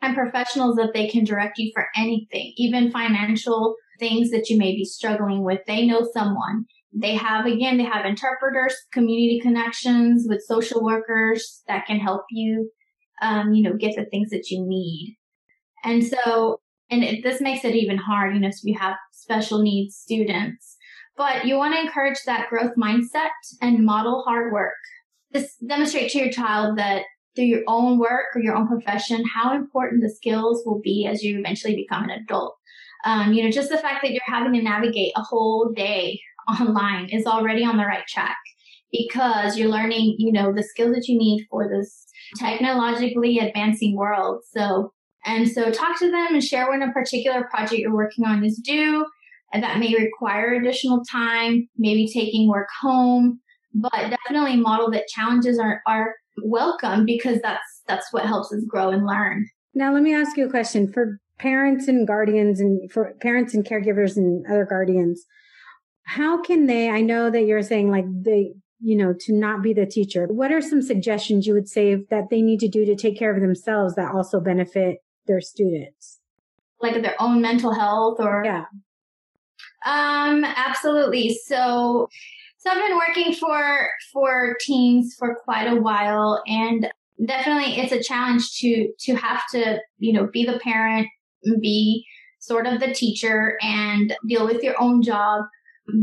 [0.01, 4.71] and professionals that they can direct you for anything, even financial things that you may
[4.71, 5.59] be struggling with.
[5.67, 11.85] They know someone they have, again, they have interpreters, community connections with social workers that
[11.85, 12.69] can help you,
[13.21, 15.17] um, you know, get the things that you need.
[15.83, 16.59] And so
[16.89, 20.75] and it, this makes it even hard, you know, so you have special needs students.
[21.15, 23.29] But you want to encourage that growth mindset
[23.61, 24.73] and model hard work.
[25.33, 27.03] Just demonstrate to your child that
[27.35, 31.23] through your own work or your own profession, how important the skills will be as
[31.23, 32.55] you eventually become an adult.
[33.05, 36.19] Um, you know, just the fact that you're having to navigate a whole day
[36.59, 38.37] online is already on the right track
[38.91, 42.05] because you're learning, you know, the skills that you need for this
[42.37, 44.43] technologically advancing world.
[44.51, 44.93] So,
[45.25, 48.57] and so talk to them and share when a particular project you're working on is
[48.57, 49.05] due
[49.53, 53.39] and that may require additional time, maybe taking work home,
[53.73, 58.89] but definitely model that challenges are, are welcome because that's, that's what helps us grow
[58.89, 59.47] and learn.
[59.73, 63.65] Now, let me ask you a question for parents and guardians and for parents and
[63.65, 65.25] caregivers and other guardians.
[66.03, 69.73] How can they, I know that you're saying like they, you know, to not be
[69.73, 70.25] the teacher.
[70.25, 73.33] What are some suggestions you would say that they need to do to take care
[73.33, 76.19] of themselves that also benefit their students?
[76.81, 78.65] Like their own mental health or Yeah.
[79.85, 81.37] Um, absolutely.
[81.45, 82.09] So,
[82.61, 86.91] so I've been working for for teens for quite a while, and
[87.25, 91.07] definitely it's a challenge to to have to you know be the parent,
[91.59, 92.05] be
[92.39, 95.43] sort of the teacher, and deal with your own job.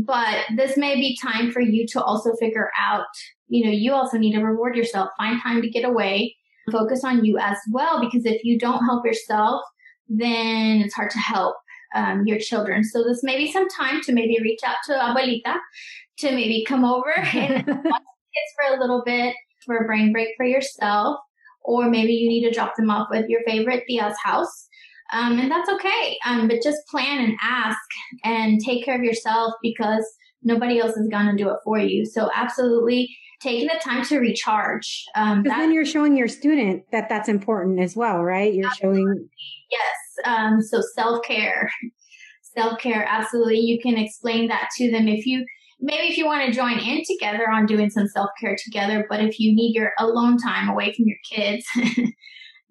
[0.05, 3.05] But this may be time for you to also figure out.
[3.47, 5.09] You know, you also need to reward yourself.
[5.17, 6.35] Find time to get away.
[6.71, 9.63] Focus on you as well, because if you don't help yourself,
[10.09, 11.55] then it's hard to help
[11.95, 12.83] um, your children.
[12.83, 15.57] So this may be some time to maybe reach out to abuelita
[16.19, 20.11] to maybe come over and watch the kids for a little bit for a brain
[20.11, 21.17] break for yourself,
[21.63, 24.67] or maybe you need to drop them off with your favorite tia's house.
[25.11, 26.17] Um, and that's okay.
[26.25, 27.79] Um, but just plan and ask
[28.23, 30.05] and take care of yourself because
[30.43, 32.05] nobody else is going to do it for you.
[32.05, 33.09] So absolutely
[33.41, 35.05] taking the time to recharge.
[35.15, 38.53] Um, that- then you're showing your student that that's important as well, right?
[38.53, 39.29] You're showing,
[39.71, 39.95] Yes.
[40.25, 41.69] Um, so self care,
[42.57, 43.05] self care.
[43.07, 43.59] Absolutely.
[43.59, 45.45] You can explain that to them if you,
[45.79, 49.21] maybe if you want to join in together on doing some self care together, but
[49.21, 51.65] if you need your alone time away from your kids,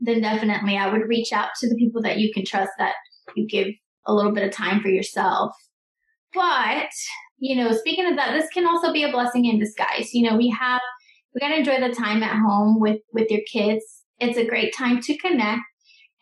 [0.01, 2.95] then definitely I would reach out to the people that you can trust that
[3.35, 3.69] you give
[4.07, 5.53] a little bit of time for yourself.
[6.35, 6.91] But,
[7.39, 10.13] you know, speaking of that, this can also be a blessing in disguise.
[10.13, 10.81] You know, we have,
[11.35, 13.85] we got to enjoy the time at home with, with your kids.
[14.19, 15.63] It's a great time to connect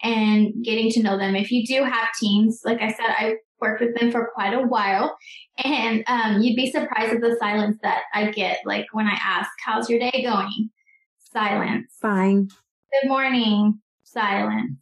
[0.03, 1.37] and getting to know them.
[1.37, 4.67] If you do have teens, like I said, I worked with them for quite a
[4.67, 5.17] while
[5.65, 8.59] and um, you'd be surprised at the silence that I get.
[8.65, 10.71] Like when I ask, how's your day going?
[11.19, 11.93] Silence.
[12.01, 12.49] fine.
[12.93, 13.81] Good morning.
[14.05, 14.79] Silence.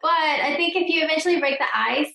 [0.00, 2.12] But I think if you eventually break the ice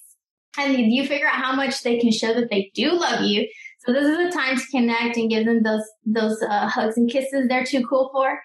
[0.58, 3.48] and you figure out how much they can show that they do love you,
[3.80, 7.10] so this is a time to connect and give them those those uh, hugs and
[7.10, 8.40] kisses they're too cool for.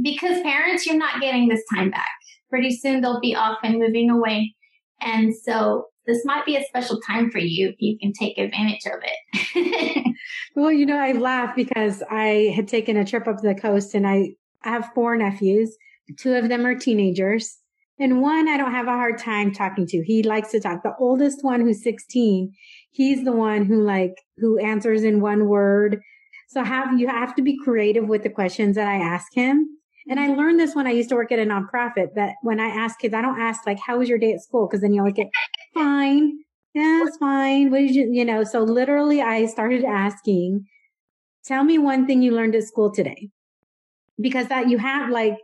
[0.00, 2.08] Because parents, you're not getting this time back.
[2.50, 4.54] Pretty soon they'll be off and moving away,
[5.00, 8.86] and so this might be a special time for you if you can take advantage
[8.86, 10.06] of it.
[10.56, 14.06] Well, you know, I laugh because I had taken a trip up the coast and
[14.06, 14.30] I
[14.62, 15.76] have four nephews.
[16.16, 17.58] Two of them are teenagers
[17.98, 20.02] and one I don't have a hard time talking to.
[20.02, 20.82] He likes to talk.
[20.82, 22.52] The oldest one who's 16,
[22.90, 26.00] he's the one who like, who answers in one word.
[26.48, 29.75] So have, you have to be creative with the questions that I ask him.
[30.08, 32.68] And I learned this when I used to work at a nonprofit that when I
[32.68, 34.68] ask kids, I don't ask like, how was your day at school?
[34.68, 35.28] Cause then you always get
[35.74, 36.38] fine.
[36.74, 37.70] Yeah, it's fine.
[37.70, 40.66] What did you, you know, so literally I started asking,
[41.44, 43.30] tell me one thing you learned at school today.
[44.20, 45.38] Because that you have like,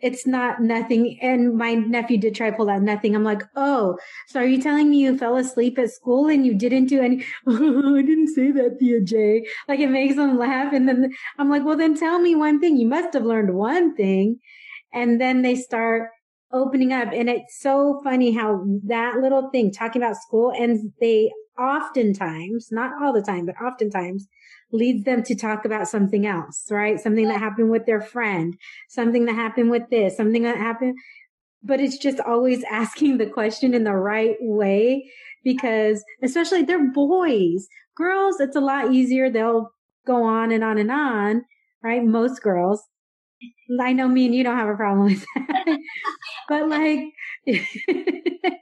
[0.00, 1.18] it's not nothing.
[1.22, 3.14] And my nephew did try to pull out nothing.
[3.14, 3.96] I'm like, oh,
[4.28, 7.24] so are you telling me you fell asleep at school and you didn't do any?
[7.46, 9.46] Oh, I didn't say that, Tía J.
[9.68, 10.72] Like it makes them laugh.
[10.72, 12.76] And then I'm like, well, then tell me one thing.
[12.76, 14.40] You must have learned one thing.
[14.92, 16.10] And then they start
[16.52, 17.12] opening up.
[17.12, 22.92] And it's so funny how that little thing talking about school and they oftentimes, not
[23.02, 24.26] all the time, but oftentimes
[24.72, 26.98] leads them to talk about something else, right?
[27.00, 28.56] Something that happened with their friend,
[28.88, 30.96] something that happened with this, something that happened.
[31.62, 35.10] But it's just always asking the question in the right way
[35.42, 37.68] because especially they're boys.
[37.96, 39.30] Girls, it's a lot easier.
[39.30, 39.70] They'll
[40.06, 41.44] go on and on and on,
[41.82, 42.04] right?
[42.04, 42.82] Most girls.
[43.80, 45.78] I know me and you don't have a problem with that.
[46.48, 47.00] but like,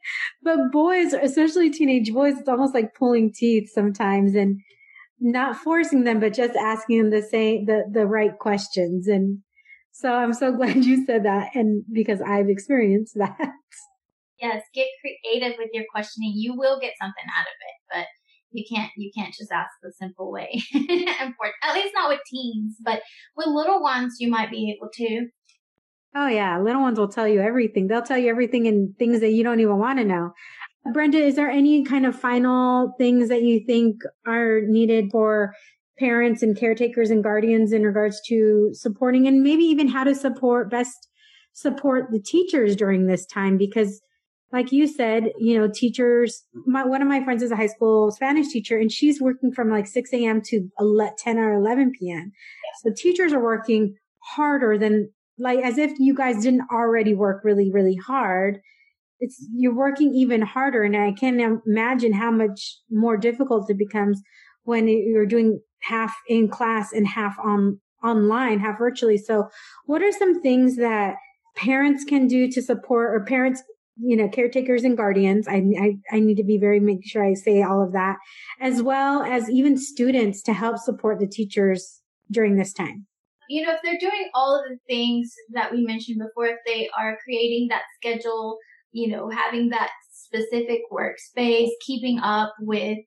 [0.42, 4.60] but boys, especially teenage boys, it's almost like pulling teeth sometimes and
[5.20, 9.06] not forcing them, but just asking them the same, the, the right questions.
[9.06, 9.38] And
[9.92, 11.54] so I'm so glad you said that.
[11.54, 13.52] And because I've experienced that.
[14.40, 16.32] yes, get creative with your questioning.
[16.34, 18.06] You will get something out of it, but
[18.52, 20.62] you can't you can't just ask the simple way.
[20.74, 23.02] At least not with teens, but
[23.36, 25.26] with little ones, you might be able to.
[26.14, 27.86] Oh yeah, little ones will tell you everything.
[27.86, 30.32] They'll tell you everything and things that you don't even want to know.
[30.92, 35.54] Brenda, is there any kind of final things that you think are needed for
[35.98, 40.70] parents and caretakers and guardians in regards to supporting and maybe even how to support
[40.70, 41.08] best
[41.52, 43.56] support the teachers during this time?
[43.56, 44.02] Because
[44.52, 48.10] like you said, you know, teachers, my, one of my friends is a high school
[48.10, 50.42] Spanish teacher and she's working from like 6 a.m.
[50.42, 50.68] to
[51.18, 52.32] 10 or 11 p.m.
[52.82, 57.72] So teachers are working harder than like as if you guys didn't already work really,
[57.72, 58.58] really hard.
[59.20, 60.82] It's, you're working even harder.
[60.82, 64.20] And I can't imagine how much more difficult it becomes
[64.64, 69.16] when you're doing half in class and half on online, half virtually.
[69.16, 69.48] So
[69.86, 71.14] what are some things that
[71.56, 73.62] parents can do to support or parents
[73.96, 75.46] you know, caretakers and guardians.
[75.48, 78.16] I, I, I need to be very, make sure I say all of that,
[78.60, 83.06] as well as even students to help support the teachers during this time.
[83.48, 86.88] You know, if they're doing all of the things that we mentioned before, if they
[86.98, 88.58] are creating that schedule,
[88.92, 92.98] you know, having that specific workspace, keeping up with,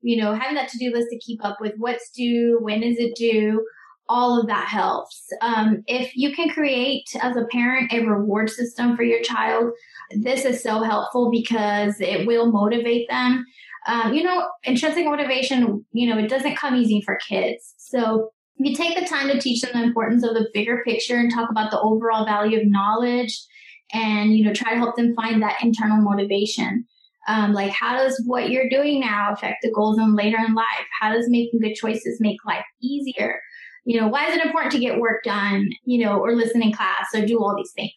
[0.00, 3.14] you know, having that to-do list to keep up with what's due, when is it
[3.16, 3.62] due,
[4.08, 5.24] all of that helps.
[5.40, 9.72] Um, if you can create as a parent a reward system for your child,
[10.10, 13.44] this is so helpful because it will motivate them.
[13.86, 17.74] Um, you know, intrinsic motivation, you know, it doesn't come easy for kids.
[17.78, 21.32] So you take the time to teach them the importance of the bigger picture and
[21.32, 23.44] talk about the overall value of knowledge
[23.92, 26.84] and, you know, try to help them find that internal motivation.
[27.28, 30.86] Um, like how does what you're doing now affect the goals in later in life?
[31.00, 33.40] How does making good choices make life easier?
[33.84, 36.72] You know, why is it important to get work done, you know, or listen in
[36.72, 37.92] class or do all these things?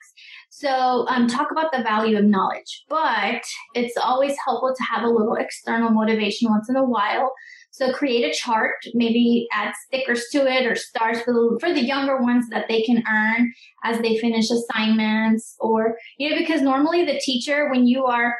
[0.50, 5.10] So, um, talk about the value of knowledge, but it's always helpful to have a
[5.10, 7.34] little external motivation once in a while.
[7.72, 11.84] So create a chart, maybe add stickers to it or stars for the, for the
[11.84, 13.52] younger ones that they can earn
[13.84, 18.38] as they finish assignments or, you know, because normally the teacher, when you are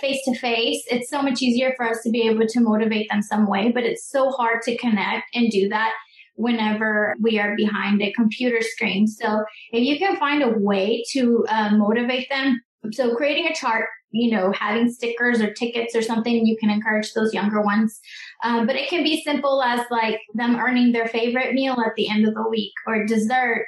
[0.00, 3.22] face to face, it's so much easier for us to be able to motivate them
[3.22, 5.92] some way, but it's so hard to connect and do that
[6.34, 9.06] whenever we are behind a computer screen.
[9.06, 12.60] So if you can find a way to uh, motivate them,
[12.92, 17.12] so creating a chart, you know, having stickers or tickets or something, you can encourage
[17.14, 18.00] those younger ones.
[18.42, 22.08] Um, but it can be simple as like them earning their favorite meal at the
[22.08, 23.66] end of the week or dessert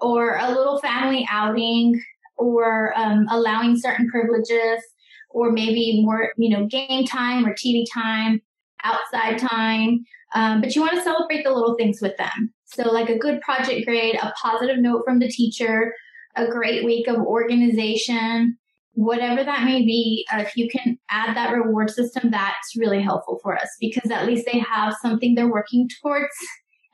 [0.00, 2.02] or a little family outing
[2.36, 4.82] or um, allowing certain privileges
[5.30, 8.40] or maybe more, you know, game time or TV time,
[8.82, 10.04] outside time.
[10.34, 12.52] Um, but you want to celebrate the little things with them.
[12.64, 15.94] So, like a good project grade, a positive note from the teacher,
[16.36, 18.58] a great week of organization,
[18.94, 20.26] whatever that may be.
[20.32, 24.26] Uh, if you can add that reward system, that's really helpful for us because at
[24.26, 26.34] least they have something they're working towards,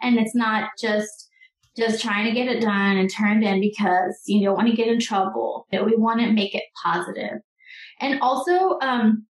[0.02, 1.28] and it's not just
[1.76, 4.88] just trying to get it done and turned in because you don't want to get
[4.88, 5.66] in trouble.
[5.72, 7.38] Know, we want to make it positive.
[8.00, 9.26] And also, um,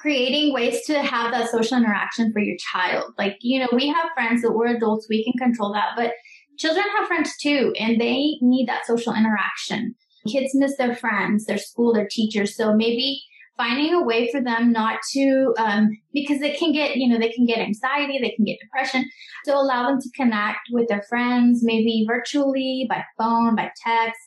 [0.00, 3.12] creating ways to have that social interaction for your child.
[3.18, 6.12] Like, you know, we have friends that we're adults, we can control that, but
[6.58, 9.94] children have friends too, and they need that social interaction.
[10.26, 12.56] Kids miss their friends, their school, their teachers.
[12.56, 13.22] So maybe
[13.56, 17.30] finding a way for them not to, um, because they can get, you know, they
[17.30, 19.04] can get anxiety, they can get depression.
[19.44, 24.18] So allow them to connect with their friends, maybe virtually, by phone, by text,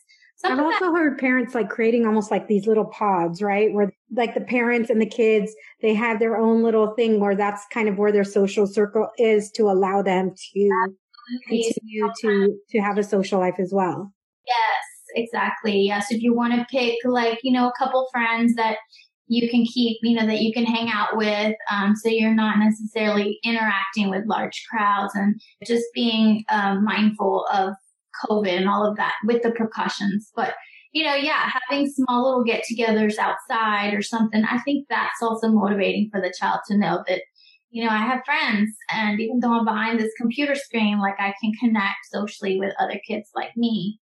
[0.44, 3.72] I've also heard parents like creating almost like these little pods, right?
[3.72, 7.64] Where like the parents and the kids, they have their own little thing where that's
[7.72, 10.70] kind of where their social circle is to allow them to
[11.30, 11.72] Absolutely.
[11.74, 14.12] continue to, to have a social life as well.
[14.46, 14.84] Yes,
[15.14, 15.80] exactly.
[15.80, 16.10] Yes.
[16.10, 18.76] If you want to pick like, you know, a couple friends that
[19.26, 21.54] you can keep, you know, that you can hang out with.
[21.72, 27.74] Um, so you're not necessarily interacting with large crowds and just being um, mindful of
[28.26, 30.30] COVID and all of that with the precautions.
[30.34, 30.54] But,
[30.92, 35.48] you know, yeah, having small little get togethers outside or something, I think that's also
[35.48, 37.22] motivating for the child to know that,
[37.70, 41.34] you know, I have friends and even though I'm behind this computer screen, like I
[41.40, 43.98] can connect socially with other kids like me.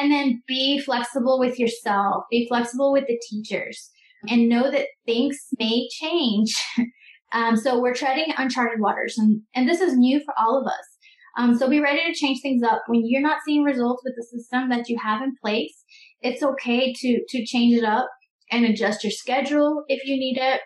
[0.00, 3.90] And then be flexible with yourself, be flexible with the teachers
[4.28, 6.54] and know that things may change.
[7.32, 10.95] um, so we're treading uncharted waters and, and this is new for all of us.
[11.36, 14.22] Um, so be ready to change things up when you're not seeing results with the
[14.22, 15.84] system that you have in place.
[16.22, 18.08] It's okay to to change it up
[18.50, 20.60] and adjust your schedule if you need it.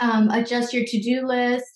[0.00, 1.66] Um, adjust your to do list,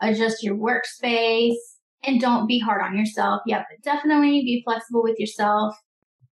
[0.00, 1.56] adjust your workspace,
[2.02, 3.42] and don't be hard on yourself.
[3.46, 5.76] But definitely be flexible with yourself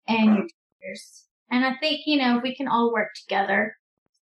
[0.07, 0.47] and your
[0.81, 1.25] teachers.
[1.51, 3.75] And I think you know if we can all work together,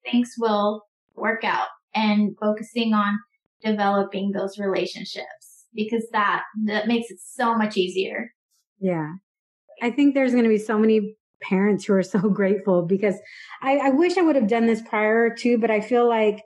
[0.04, 1.68] things will work out.
[1.94, 3.18] And focusing on
[3.62, 5.41] developing those relationships
[5.74, 8.32] because that that makes it so much easier.
[8.80, 9.12] Yeah.
[9.80, 13.16] I think there's going to be so many parents who are so grateful because
[13.62, 16.42] I, I wish I would have done this prior to, but I feel like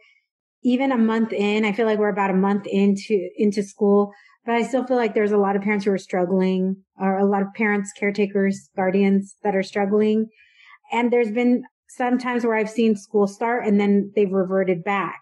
[0.63, 4.13] even a month in, I feel like we're about a month into, into school,
[4.45, 7.27] but I still feel like there's a lot of parents who are struggling or a
[7.27, 10.29] lot of parents, caretakers, guardians that are struggling.
[10.93, 15.21] And there's been some times where I've seen school start and then they've reverted back.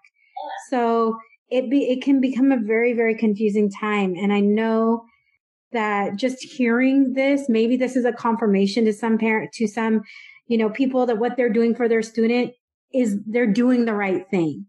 [0.71, 1.19] So
[1.51, 4.15] it be, it can become a very, very confusing time.
[4.17, 5.05] And I know
[5.73, 10.03] that just hearing this, maybe this is a confirmation to some parent, to some,
[10.47, 12.53] you know, people that what they're doing for their student
[12.93, 14.67] is they're doing the right thing.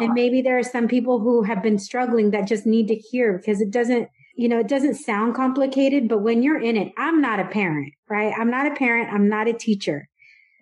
[0.00, 3.38] And maybe there are some people who have been struggling that just need to hear
[3.38, 7.20] because it doesn't, you know, it doesn't sound complicated, but when you're in it, I'm
[7.20, 8.34] not a parent, right?
[8.36, 9.12] I'm not a parent.
[9.12, 10.08] I'm not a teacher,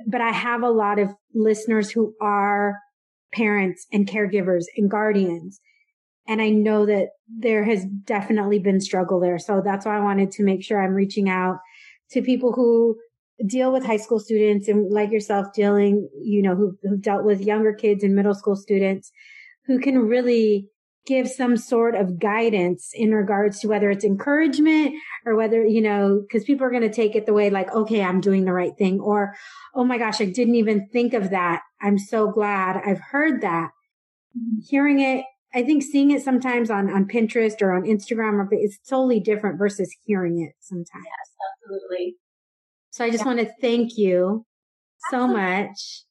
[0.07, 2.79] but I have a lot of listeners who are
[3.33, 5.61] parents and caregivers and guardians.
[6.29, 9.39] And I know that there has definitely been struggle there.
[9.39, 11.59] So that's why I wanted to make sure I'm reaching out
[12.11, 12.97] to people who
[13.47, 17.41] deal with high school students and like yourself dealing, you know, who, who dealt with
[17.41, 19.13] younger kids and middle school students
[19.67, 20.69] who can really
[21.07, 24.93] give some sort of guidance in regards to whether it's encouragement
[25.25, 28.03] or whether, you know, because people are going to take it the way like, okay,
[28.03, 29.35] I'm doing the right thing or,
[29.75, 31.63] oh my gosh, I didn't even think of that.
[31.81, 33.71] I'm so glad I've heard that.
[34.37, 34.61] Mm-hmm.
[34.69, 35.25] Hearing it,
[35.55, 39.59] I think seeing it sometimes on, on Pinterest or on Instagram or it's totally different
[39.59, 41.05] versus hearing it sometimes.
[41.05, 42.17] Yes, absolutely.
[42.91, 43.27] So I just yeah.
[43.27, 44.45] want to thank you
[45.11, 46.05] so much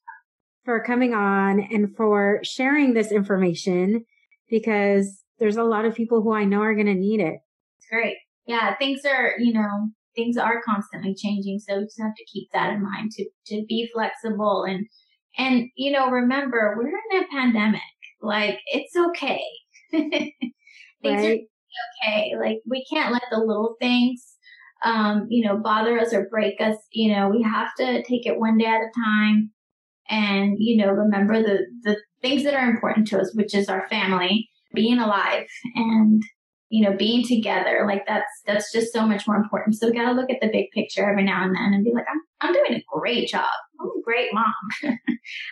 [0.63, 4.05] for coming on and for sharing this information
[4.49, 7.35] because there's a lot of people who I know are going to need it.
[7.77, 8.17] It's great.
[8.47, 11.59] Yeah, things are, you know, things are constantly changing.
[11.59, 14.85] So we just have to keep that in mind to, to be flexible and,
[15.37, 17.81] and, you know, remember we're in a pandemic.
[18.21, 19.43] Like it's okay.
[19.91, 20.33] things
[21.03, 21.41] right.
[22.03, 22.33] are okay.
[22.39, 24.35] Like we can't let the little things,
[24.83, 26.77] um, you know, bother us or break us.
[26.91, 29.51] You know, we have to take it one day at a time
[30.09, 33.87] and, you know, remember the, the things that are important to us, which is our
[33.89, 36.23] family, being alive and,
[36.75, 37.85] you know, being together.
[37.87, 39.77] Like that's, that's just so much more important.
[39.77, 41.93] So we got to look at the big picture every now and then and be
[41.93, 43.45] like, I'm, I'm doing a great job.
[43.79, 44.53] I'm a great mom.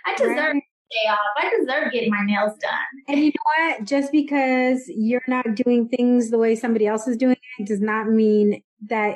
[0.05, 0.63] I deserve right.
[0.91, 1.19] day off.
[1.37, 3.03] I deserve getting my nails done.
[3.07, 3.85] And you know what?
[3.85, 8.09] Just because you're not doing things the way somebody else is doing it does not
[8.09, 9.15] mean that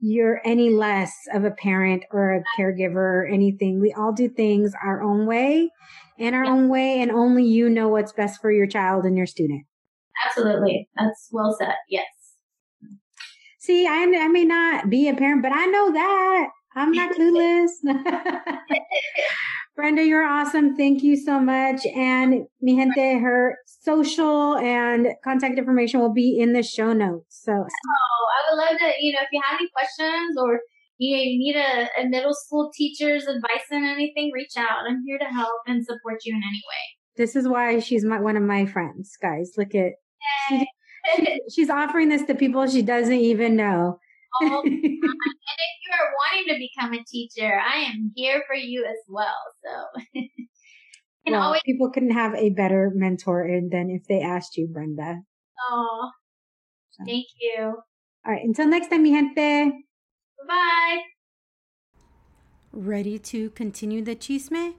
[0.00, 3.80] you're any less of a parent or a caregiver or anything.
[3.80, 5.70] We all do things our own way
[6.18, 9.26] in our own way, and only you know what's best for your child and your
[9.26, 9.64] student.
[10.26, 10.88] Absolutely.
[10.96, 11.74] That's well said.
[11.88, 12.06] Yes.
[13.58, 16.48] See, I, I may not be a parent, but I know that.
[16.76, 17.70] I'm not clueless.
[19.76, 20.76] Brenda, you're awesome.
[20.76, 21.86] Thank you so much.
[21.86, 27.42] And mi gente, her social and contact information will be in the show notes.
[27.44, 30.60] So, oh, I would love to, you know, if you have any questions or
[30.98, 34.84] you, know, you need a, a middle school teacher's advice on anything, reach out.
[34.88, 36.98] I'm here to help and support you in any way.
[37.16, 39.52] This is why she's my, one of my friends, guys.
[39.56, 39.92] Look at,
[40.48, 40.66] she,
[41.16, 43.98] she, she's offering this to people she doesn't even know.
[44.42, 48.84] Oh, and if you are wanting to become a teacher, I am here for you
[48.84, 49.34] as well.
[49.64, 50.00] So,
[51.26, 55.20] and well, always people couldn't have a better mentor than if they asked you, Brenda.
[55.70, 56.10] Oh,
[56.90, 57.04] so.
[57.04, 57.78] thank you.
[58.26, 58.44] All right.
[58.44, 59.72] Until next time, mi gente.
[60.46, 61.02] Bye.
[62.72, 64.74] Ready to continue the chisme?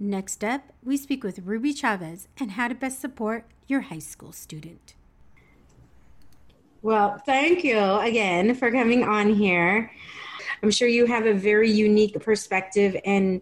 [0.00, 4.30] Next up, we speak with Ruby Chavez and how to best support your high school
[4.30, 4.94] student.
[6.82, 9.90] Well, thank you again for coming on here.
[10.62, 13.40] I'm sure you have a very unique perspective and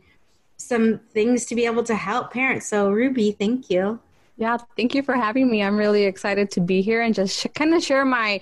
[0.56, 2.66] some things to be able to help parents.
[2.68, 4.00] So, Ruby, thank you.
[4.38, 5.62] Yeah, thank you for having me.
[5.62, 8.40] I'm really excited to be here and just sh- kind of share my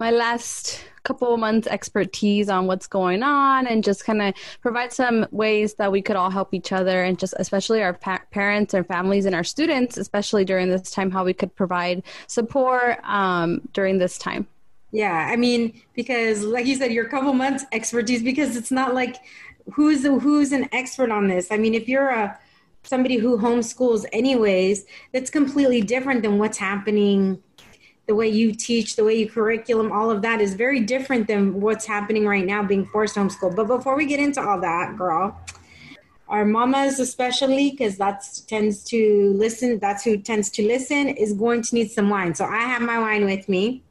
[0.00, 5.26] my last couple months expertise on what's going on and just kind of provide some
[5.30, 8.86] ways that we could all help each other and just especially our pa- parents and
[8.86, 13.96] families and our students especially during this time how we could provide support um, during
[13.96, 14.46] this time
[14.92, 19.16] yeah i mean because like you said your couple months expertise because it's not like
[19.72, 22.38] who's who's an expert on this i mean if you're a
[22.82, 27.42] somebody who homeschools anyways that's completely different than what's happening
[28.08, 31.60] the way you teach, the way you curriculum, all of that is very different than
[31.60, 33.54] what's happening right now being forced homeschool.
[33.54, 35.38] But before we get into all that, girl,
[36.26, 41.62] our mamas especially, because that's tends to listen, that's who tends to listen, is going
[41.62, 42.34] to need some wine.
[42.34, 43.82] So I have my wine with me.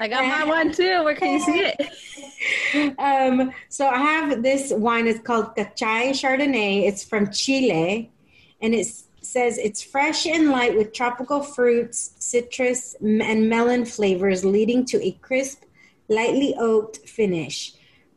[0.00, 1.02] I got my one too.
[1.04, 2.98] Where can you see it?
[2.98, 5.06] um, so I have this wine.
[5.06, 6.86] It's called Cachai Chardonnay.
[6.86, 8.10] It's from Chile,
[8.60, 8.86] and it
[9.22, 15.12] says it's fresh and light with tropical fruits, citrus, and melon flavors, leading to a
[15.12, 15.64] crisp,
[16.08, 17.72] lightly oaked finish.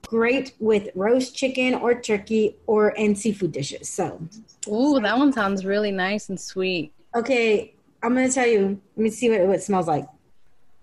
[0.07, 3.87] great with roast chicken or turkey or and seafood dishes.
[3.87, 4.19] So,
[4.67, 6.91] ooh, that one sounds really nice and sweet.
[7.15, 8.81] Okay, I'm gonna tell you.
[8.95, 10.07] Let me see what, what it smells like.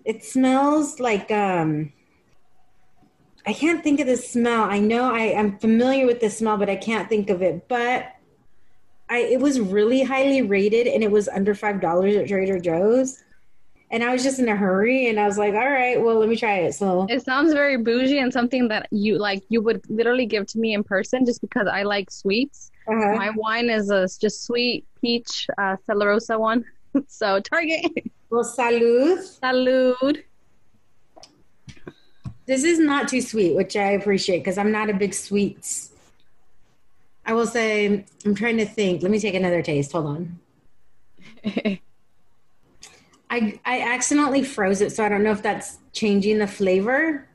[0.07, 1.93] It smells like um.
[3.45, 4.63] I can't think of the smell.
[4.63, 7.67] I know I am familiar with the smell, but I can't think of it.
[7.67, 8.13] But
[9.09, 13.23] I it was really highly rated, and it was under five dollars at Trader Joe's
[13.89, 16.27] and I was just in a hurry and I was like, all right, well, let
[16.27, 16.73] me try it.
[16.73, 20.59] So it sounds very bougie and something that you like, you would literally give to
[20.59, 22.71] me in person just because I like sweets.
[22.87, 23.15] Uh-huh.
[23.15, 26.65] My wine is a just sweet peach uh, Stella Rosa one.
[27.07, 27.91] so Target.
[28.29, 29.39] Well, salud.
[29.41, 30.23] Salud.
[32.45, 35.91] This is not too sweet, which I appreciate because I'm not a big sweets.
[37.25, 39.01] I will say, I'm trying to think.
[39.01, 39.91] Let me take another taste.
[39.91, 40.39] Hold on.
[43.29, 47.27] I I accidentally froze it, so I don't know if that's changing the flavor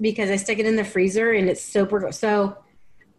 [0.00, 2.10] because I stuck it in the freezer and it's super.
[2.12, 2.56] So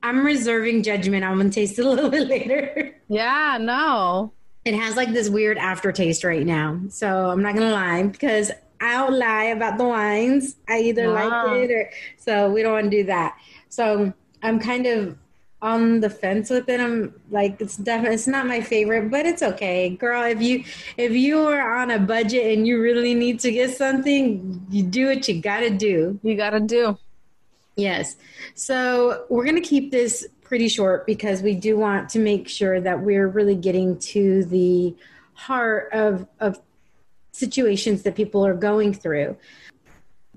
[0.01, 1.23] I'm reserving judgment.
[1.23, 2.95] I'm gonna taste it a little bit later.
[3.07, 4.33] Yeah, no.
[4.67, 8.51] It has like this weird aftertaste right now, so I'm not gonna lie because
[8.81, 10.57] I don't lie about the wines.
[10.67, 13.37] I either like it or so we don't want to do that.
[13.69, 14.11] So
[14.43, 15.17] I'm kind of
[15.61, 16.81] on the fence with it.
[16.81, 20.25] I'm like, it's definitely it's not my favorite, but it's okay, girl.
[20.25, 20.65] If you
[20.97, 25.07] if you are on a budget and you really need to get something, you do
[25.07, 26.19] what you gotta do.
[26.23, 26.97] You gotta do.
[27.77, 28.17] Yes.
[28.53, 33.01] So we're gonna keep this pretty short because we do want to make sure that
[33.01, 34.95] we're really getting to the
[35.33, 36.59] heart of of
[37.31, 39.37] situations that people are going through.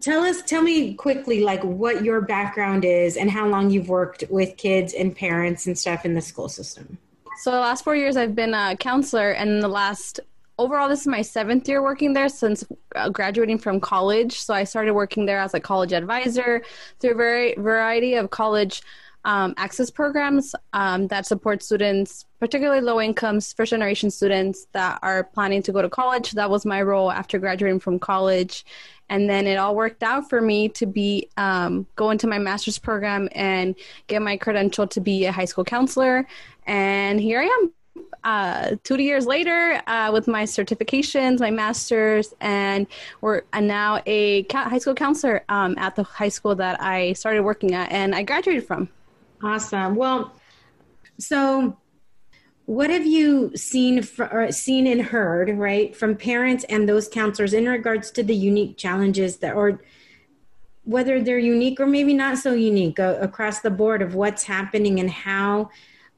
[0.01, 4.25] Tell us tell me quickly like what your background is and how long you've worked
[4.31, 6.99] with kids and parents and stuff in the school system.
[7.39, 10.21] So the last four years i've been a counselor and the last
[10.59, 12.65] overall this is my seventh year working there since
[12.97, 14.41] uh, graduating from college.
[14.41, 16.63] So i started working there as a college advisor
[16.99, 18.83] through a very variety of college
[19.25, 25.25] um, access programs um, that support students, particularly low incomes, first generation students that are
[25.25, 26.33] planning to go to college.
[26.33, 28.65] That was my role after graduating from college.
[29.09, 32.79] And then it all worked out for me to be um, go into my master's
[32.79, 33.75] program and
[34.07, 36.27] get my credential to be a high school counselor.
[36.67, 37.73] And here i am
[38.23, 42.87] uh, two years later uh, with my certifications my master's and
[43.21, 47.43] we're I'm now a high school counselor um, at the high school that i started
[47.43, 48.89] working at and i graduated from
[49.43, 49.97] awesome.
[49.97, 50.33] Well
[51.19, 51.77] so
[52.71, 57.69] what have you seen for, seen and heard right from parents and those counselors in
[57.69, 59.83] regards to the unique challenges that or
[60.85, 65.01] whether they're unique or maybe not so unique uh, across the board of what's happening
[65.01, 65.69] and how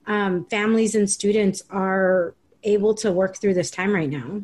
[0.06, 4.42] um, families and students are able to work through this time right now?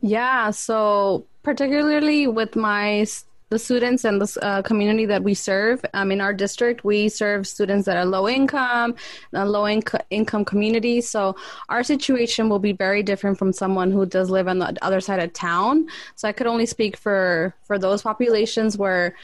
[0.00, 3.04] Yeah so particularly with my
[3.52, 5.84] the students and the uh, community that we serve.
[5.92, 8.94] Um, in our district, we serve students that are low income,
[9.34, 11.06] uh, low inc- income communities.
[11.08, 11.36] So
[11.68, 15.20] our situation will be very different from someone who does live on the other side
[15.20, 15.86] of town.
[16.16, 19.14] So I could only speak for for those populations where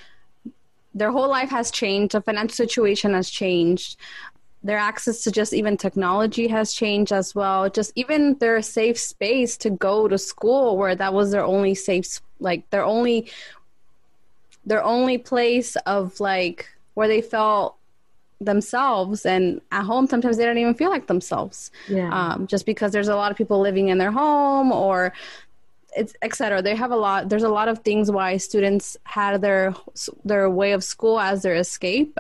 [0.95, 3.97] their whole life has changed, the financial situation has changed
[4.63, 9.57] their access to just even technology has changed as well just even their safe space
[9.57, 13.31] to go to school where that was their only safe like their only
[14.69, 17.77] their only place of like where they felt
[18.41, 22.09] themselves and at home sometimes they don't even feel like themselves yeah.
[22.13, 25.13] um, just because there's a lot of people living in their home or
[25.97, 29.75] it's etc they have a lot there's a lot of things why students had their
[30.25, 32.17] their way of school as their escape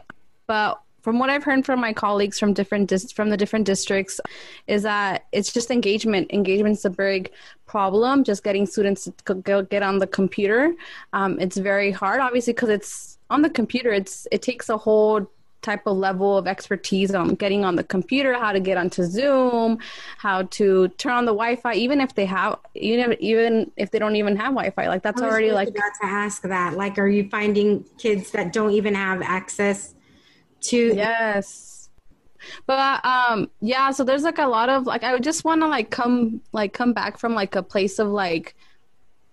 [0.48, 4.20] but from what I've heard from my colleagues from different dis- from the different districts,
[4.66, 6.30] is that it's just engagement.
[6.30, 7.32] Engagement's a big
[7.64, 8.24] problem.
[8.24, 10.74] Just getting students to go get on the computer,
[11.14, 12.20] um, it's very hard.
[12.20, 15.26] Obviously, because it's on the computer, it's it takes a whole
[15.62, 19.78] type of level of expertise on getting on the computer, how to get onto Zoom,
[20.18, 23.98] how to turn on the Wi-Fi, even if they have, even if, even if they
[23.98, 24.88] don't even have Wi-Fi.
[24.88, 25.68] Like that's already like.
[25.68, 29.94] About to ask that, like, are you finding kids that don't even have access
[30.60, 31.90] to yes.
[32.66, 35.66] But um yeah so there's like a lot of like i would just want to
[35.66, 38.54] like come like come back from like a place of like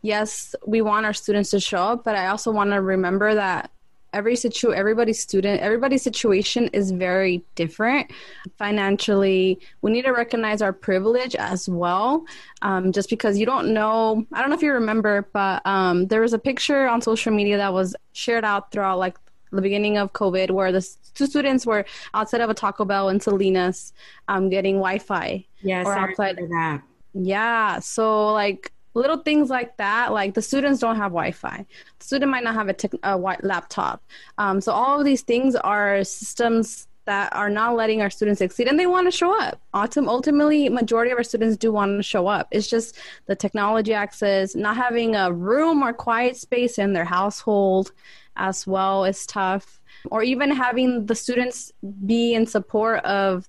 [0.02, 3.72] yes we want our students to show up but i also want to remember that
[4.16, 8.10] every situ everybody's student everybody's situation is very different
[8.58, 9.60] financially.
[9.82, 12.26] We need to recognize our privilege as well
[12.62, 16.22] um, just because you don't know i don't know if you remember but um, there
[16.22, 19.18] was a picture on social media that was shared out throughout like
[19.52, 23.20] the beginning of COVID, where the two students were outside of a Taco Bell in
[23.20, 23.94] Salinas,
[24.28, 25.46] um, getting Wi-Fi.
[25.62, 26.38] Yes, or outside.
[26.38, 26.82] That.
[27.14, 30.12] Yeah, so like little things like that.
[30.12, 31.66] Like the students don't have Wi-Fi.
[32.00, 34.04] The student might not have a, tech, a laptop.
[34.38, 38.68] Um, so all of these things are systems that are not letting our students succeed
[38.68, 39.62] and they want to show up.
[39.74, 42.48] Ultimately majority of our students do want to show up.
[42.52, 42.98] It's just
[43.28, 47.92] the technology access not having a room or quiet space in their household
[48.36, 49.80] as well is tough.
[50.12, 51.72] Or even having the students
[52.06, 53.48] be in support of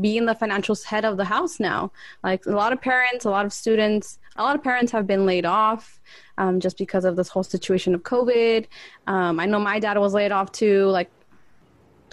[0.00, 1.90] being the financial head of the house now.
[2.22, 5.26] Like a lot of parents a lot of students a lot of parents have been
[5.26, 6.00] laid off
[6.38, 8.66] um, just because of this whole situation of covid.
[9.06, 11.10] Um, i know my dad was laid off too like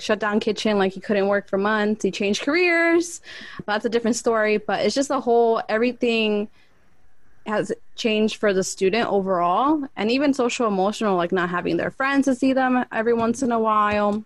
[0.01, 2.03] shut down kitchen like he couldn't work for months.
[2.03, 3.21] He changed careers.
[3.65, 6.49] That's a different story but it's just a whole everything
[7.45, 9.83] has changed for the student overall.
[9.95, 13.51] And even social emotional like not having their friends to see them every once in
[13.51, 14.23] a while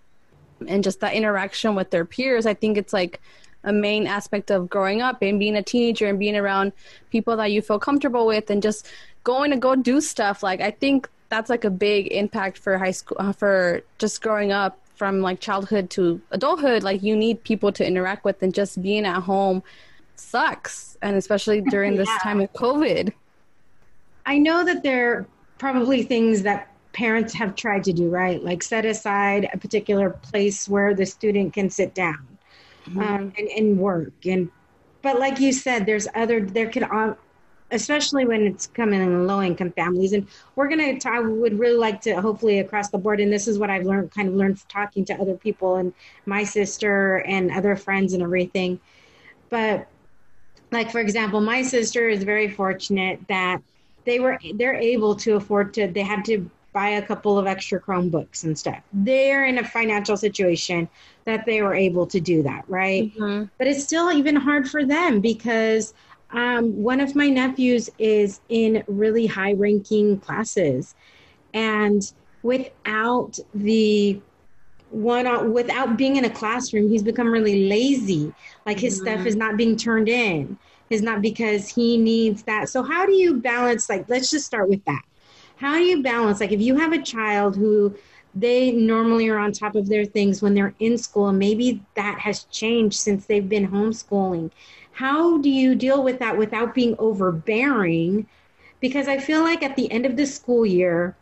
[0.67, 3.19] and just that interaction with their peers i think it's like
[3.63, 6.74] a main aspect of growing up and being a teenager and being around
[7.11, 8.88] people that you feel comfortable with and just
[9.24, 10.43] going to go do stuff.
[10.43, 14.51] Like i think that's like a big impact for high school uh, for just growing
[14.51, 18.82] up from like childhood to adulthood like you need people to interact with and just
[18.82, 19.64] being at home
[20.16, 22.18] sucks and especially during this yeah.
[22.22, 23.12] time of covid
[24.26, 25.26] i know that there are
[25.58, 30.70] probably things that parents have tried to do right like set aside a particular place
[30.70, 32.28] where the student can sit down
[32.86, 33.00] mm-hmm.
[33.00, 34.50] um, and, and work and
[35.02, 36.84] but like you said there's other there could
[37.74, 40.13] especially when it's coming in low income families.
[40.13, 43.19] And we're going to, I would really like to hopefully across the board.
[43.19, 45.93] And this is what I've learned, kind of learned talking to other people and
[46.26, 48.80] my sister and other friends and everything.
[49.49, 49.88] But
[50.71, 53.61] like, for example, my sister is very fortunate that
[54.05, 57.80] they were, they're able to afford to, they had to buy a couple of extra
[57.80, 58.82] Chromebooks and stuff.
[58.91, 60.89] They're in a financial situation
[61.26, 63.15] that they were able to do that, right?
[63.15, 63.45] Mm-hmm.
[63.57, 65.93] But it's still even hard for them because
[66.34, 70.96] um, one of my nephews is in really high ranking classes.
[71.54, 72.12] And
[72.42, 74.20] without the
[74.90, 78.34] one without being in a classroom, he's become really lazy.
[78.66, 79.14] Like his mm-hmm.
[79.14, 80.58] stuff is not being turned in.
[80.90, 82.70] Is not because he needs that.
[82.70, 85.02] So how do you balance like let's just start with that.
[85.56, 87.96] How do you balance like if you have a child who
[88.36, 92.20] they normally are on top of their things when they're in school and maybe that
[92.20, 94.52] has changed since they've been homeschooling
[94.94, 98.28] how do you deal with that without being overbearing?
[98.80, 101.16] Because I feel like at the end of the school year,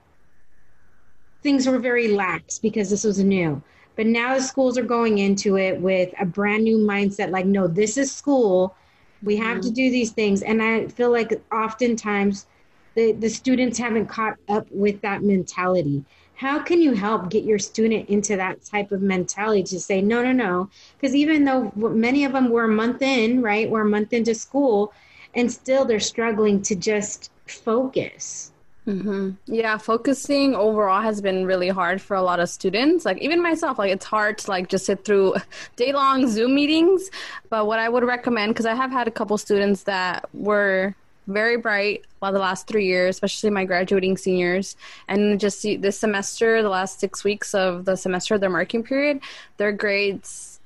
[1.42, 3.62] things were very lax because this was new.
[3.96, 7.68] But now the schools are going into it with a brand new mindset like, no,
[7.68, 8.76] this is school.
[9.24, 9.70] We have mm-hmm.
[9.70, 10.42] to do these things.
[10.42, 12.48] And I feel like oftentimes
[12.96, 16.04] the, the students haven't caught up with that mentality
[16.42, 20.24] how can you help get your student into that type of mentality to say no
[20.24, 20.70] no no.
[20.98, 24.34] Because even though many of them were a month in right we're a month into
[24.34, 24.92] school
[25.36, 28.52] and still they're struggling to just focus.
[28.88, 29.30] Mm-hmm.
[29.46, 33.78] yeah focusing overall has been really hard for a lot of students like even myself
[33.78, 35.36] like it's hard to like just sit through
[35.76, 37.12] day long zoom meetings.
[37.52, 40.96] But what i would recommend because i have had a couple students that were
[41.28, 44.76] very bright while the last three years, especially my graduating seniors.
[45.08, 49.22] And just see this semester, the last six weeks of the semester, their marking period,
[49.58, 50.60] their grades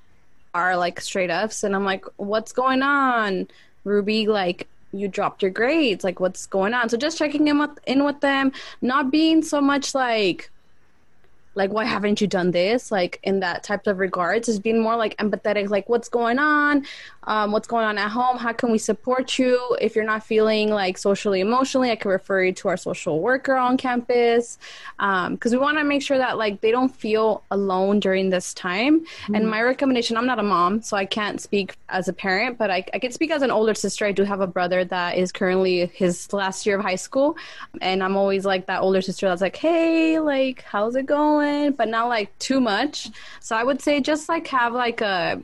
[0.54, 3.48] are like straight ups And I'm like, what's going on?
[3.84, 6.04] Ruby, like, you dropped your grades.
[6.04, 6.88] Like, what's going on?
[6.88, 10.50] So just checking in with, in with them, not being so much like,
[11.56, 14.96] like why haven't you done this like in that type of regards is being more
[14.96, 16.86] like empathetic like what's going on
[17.26, 20.70] um, what's going on at home how can we support you if you're not feeling
[20.70, 24.58] like socially emotionally i can refer you to our social worker on campus
[24.98, 28.54] because um, we want to make sure that like they don't feel alone during this
[28.54, 29.36] time mm-hmm.
[29.36, 32.70] and my recommendation i'm not a mom so i can't speak as a parent but
[32.72, 35.32] I, I can speak as an older sister i do have a brother that is
[35.32, 37.36] currently his last year of high school
[37.82, 41.88] and i'm always like that older sister that's like hey like how's it going but
[41.88, 43.10] not like too much.
[43.40, 45.42] So I would say just like have like a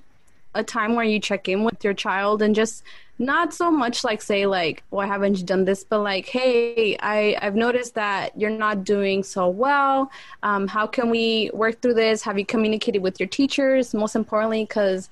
[0.55, 2.83] a time where you check in with your child and just
[3.19, 7.37] not so much like say like why haven't you done this but like hey i
[7.41, 10.11] i've noticed that you're not doing so well.
[10.43, 12.23] Um, how can we work through this?
[12.23, 13.93] Have you communicated with your teachers?
[13.93, 15.09] Most importantly because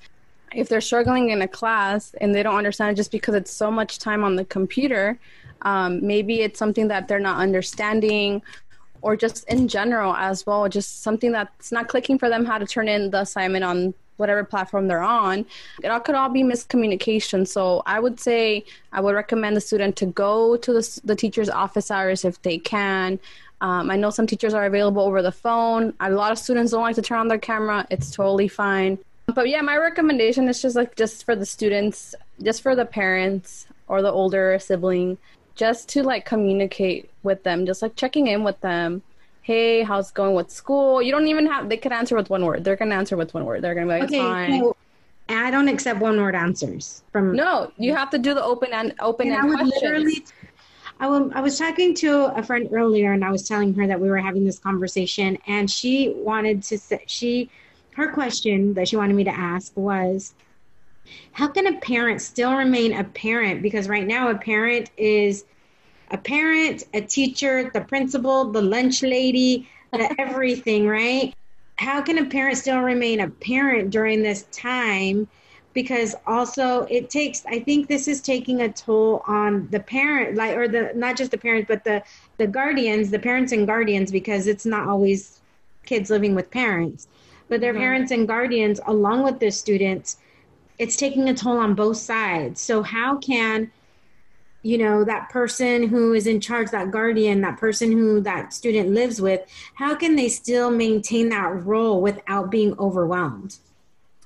[0.52, 3.70] if they're struggling in a class and they don't understand it just because it's so
[3.70, 5.18] much time on the computer
[5.62, 8.42] um, maybe it's something that they're not understanding
[9.02, 12.66] or just in general as well, just something that's not clicking for them how to
[12.66, 15.44] turn in the assignment on whatever platform they're on.
[15.82, 17.48] It all could all be miscommunication.
[17.48, 21.48] So I would say I would recommend the student to go to the, the teacher's
[21.48, 23.18] office hours if they can.
[23.62, 25.92] Um, I know some teachers are available over the phone.
[26.00, 27.86] A lot of students don't like to turn on their camera.
[27.90, 28.98] It's totally fine.
[29.34, 33.66] But yeah, my recommendation is just like just for the students, just for the parents
[33.88, 35.18] or the older sibling
[35.60, 39.02] just to like communicate with them, just like checking in with them.
[39.42, 41.00] Hey, how's it going with school?
[41.00, 41.68] You don't even have.
[41.68, 42.64] They could answer with one word.
[42.64, 43.62] They're gonna answer with one word.
[43.62, 44.60] They're gonna be like, okay, fine.
[44.60, 44.76] So
[45.28, 47.34] I don't accept one word answers from.
[47.34, 50.32] No, you have to do the open and open and, and questions.
[50.98, 53.98] I, w- I was talking to a friend earlier, and I was telling her that
[53.98, 57.50] we were having this conversation, and she wanted to say she
[57.94, 60.34] her question that she wanted me to ask was
[61.32, 65.44] how can a parent still remain a parent because right now a parent is
[66.10, 71.34] a parent a teacher the principal the lunch lady the everything right?
[71.76, 75.28] How can a parent still remain a parent during this time?
[75.72, 80.56] Because also it takes i think this is taking a toll on the parent like
[80.56, 82.02] or the not just the parents but the
[82.38, 85.40] the guardians the parents and guardians because it's not always
[85.86, 87.08] kids living with parents.
[87.48, 87.82] But their mm-hmm.
[87.82, 90.18] parents and guardians along with the students
[90.78, 92.58] it's taking a toll on both sides.
[92.58, 93.70] So how can
[94.62, 98.90] you know that person who is in charge that guardian that person who that student
[98.90, 99.40] lives with
[99.74, 103.58] how can they still maintain that role without being overwhelmed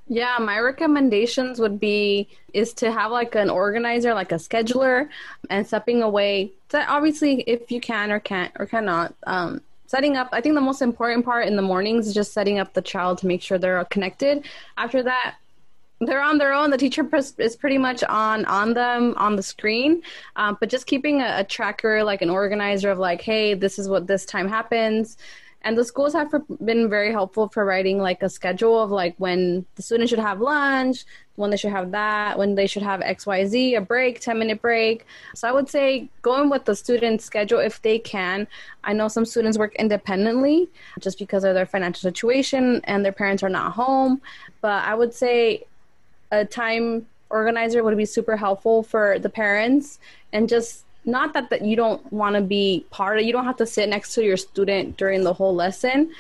[0.07, 5.09] yeah, my recommendations would be is to have like an organizer, like a scheduler,
[5.49, 6.53] and stepping away.
[6.74, 10.28] Obviously, if you can or can't or cannot, um, setting up.
[10.32, 13.18] I think the most important part in the mornings is just setting up the child
[13.18, 14.45] to make sure they're connected.
[14.76, 15.37] After that,
[16.01, 16.70] they're on their own.
[16.70, 20.03] The teacher is pretty much on on them on the screen,
[20.36, 23.88] um, but just keeping a, a tracker, like an organizer of like, hey, this is
[23.88, 25.16] what this time happens.
[25.62, 26.30] And the schools have
[26.62, 30.40] been very helpful for writing like a schedule of like when the students should have
[30.40, 34.61] lunch when they should have that when they should have xyz a break 10 minute
[34.61, 35.07] break.
[35.34, 38.47] So i would say going with the student schedule if they can.
[38.84, 40.68] I know some students work independently
[41.01, 44.20] just because of their financial situation and their parents are not home.
[44.61, 45.64] But i would say
[46.31, 49.99] a time organizer would be super helpful for the parents.
[50.33, 53.57] And just not that, that you don't want to be part of you don't have
[53.59, 56.11] to sit next to your student during the whole lesson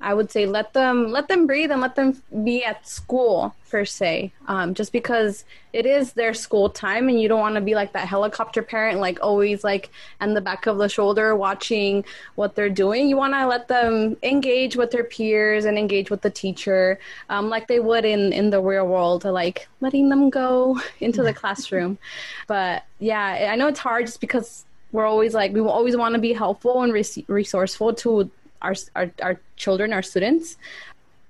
[0.00, 3.84] I would say let them let them breathe and let them be at school per
[3.84, 4.32] se.
[4.46, 7.92] Um, just because it is their school time, and you don't want to be like
[7.92, 9.90] that helicopter parent, like always like
[10.20, 13.08] in the back of the shoulder watching what they're doing.
[13.08, 17.48] You want to let them engage with their peers and engage with the teacher, um,
[17.48, 21.98] like they would in in the real world, like letting them go into the classroom.
[22.46, 26.20] But yeah, I know it's hard just because we're always like we always want to
[26.20, 28.30] be helpful and resourceful to
[28.62, 30.56] our, our, our children, our students.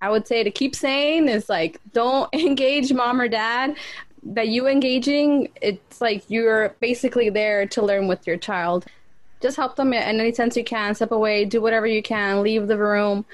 [0.00, 3.76] I would say to keep saying is like don't engage mom or dad.
[4.22, 8.86] That you engaging, it's like you're basically there to learn with your child.
[9.40, 10.96] Just help them in any sense you can.
[10.96, 13.24] Step away, do whatever you can, leave the room,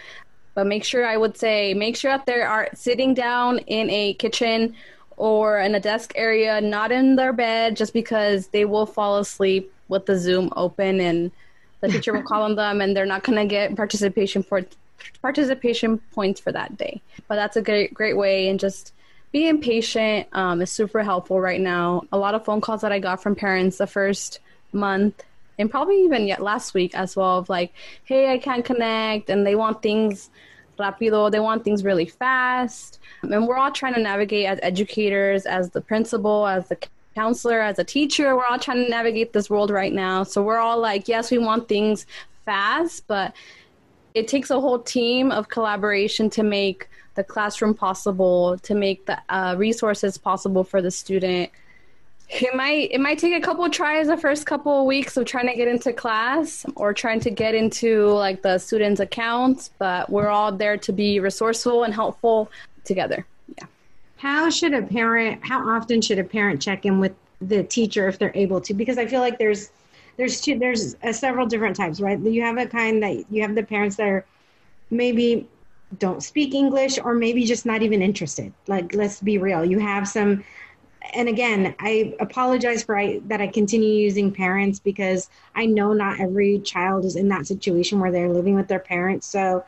[0.54, 4.14] but make sure I would say make sure that they are sitting down in a
[4.14, 4.74] kitchen
[5.16, 9.72] or in a desk area, not in their bed, just because they will fall asleep
[9.88, 11.30] with the Zoom open and
[11.82, 14.62] the teacher will call on them and they're not going to get participation for
[15.20, 17.02] participation points for that day.
[17.28, 18.94] But that's a great great way and just
[19.32, 22.02] being patient um, is super helpful right now.
[22.12, 24.40] A lot of phone calls that i got from parents the first
[24.72, 25.22] month
[25.58, 27.74] and probably even yet last week as well of like
[28.04, 30.30] hey i can't connect and they want things
[30.78, 32.98] rapido they want things really fast.
[33.22, 36.76] And we're all trying to navigate as educators as the principal as the
[37.14, 40.22] counselor, as a teacher, we're all trying to navigate this world right now.
[40.22, 42.06] So we're all like, yes, we want things
[42.44, 43.34] fast, but
[44.14, 49.18] it takes a whole team of collaboration to make the classroom possible, to make the
[49.28, 51.50] uh, resources possible for the student.
[52.28, 55.48] It might it might take a couple tries the first couple of weeks of trying
[55.48, 60.28] to get into class or trying to get into like the students' accounts, but we're
[60.28, 62.50] all there to be resourceful and helpful
[62.84, 63.26] together
[64.22, 68.20] how should a parent how often should a parent check in with the teacher if
[68.20, 68.72] they're able to?
[68.72, 69.70] Because i feel like there's
[70.16, 72.20] there's two there's uh, several different types right?
[72.20, 74.24] You have a kind that you have the parents that are
[74.90, 75.48] maybe
[75.98, 78.52] don't speak english or maybe just not even interested.
[78.68, 79.64] Like let's be real.
[79.64, 80.44] You have some
[81.14, 86.20] and again i apologize for I, that i continue using parents because i know not
[86.20, 89.26] every child is in that situation where they're living with their parents.
[89.26, 89.64] So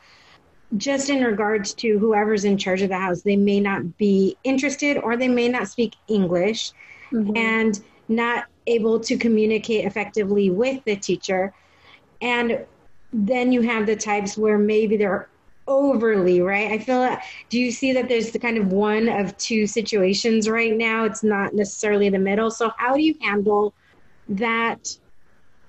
[0.77, 4.97] just in regards to whoever's in charge of the house, they may not be interested
[4.97, 6.71] or they may not speak English
[7.11, 7.35] mm-hmm.
[7.35, 11.53] and not able to communicate effectively with the teacher.
[12.21, 12.65] And
[13.13, 15.29] then you have the types where maybe they're
[15.67, 16.71] overly, right?
[16.71, 20.49] I feel like, do you see that there's the kind of one of two situations
[20.49, 21.05] right now?
[21.05, 22.51] It's not necessarily the middle.
[22.51, 23.73] So, how do you handle
[24.29, 24.97] that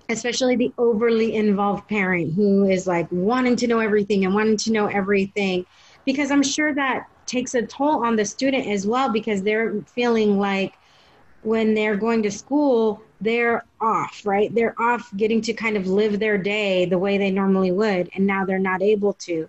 [0.08, 4.72] especially the overly involved parent who is like wanting to know everything and wanting to
[4.72, 5.64] know everything
[6.04, 10.38] because i'm sure that takes a toll on the student as well because they're feeling
[10.38, 10.74] like
[11.42, 14.54] when they're going to school they're off, right?
[14.54, 18.26] They're off getting to kind of live their day the way they normally would, and
[18.26, 19.48] now they're not able to.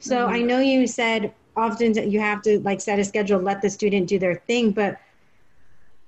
[0.00, 0.34] So mm-hmm.
[0.34, 4.08] I know you said often you have to like set a schedule, let the student
[4.08, 4.98] do their thing, but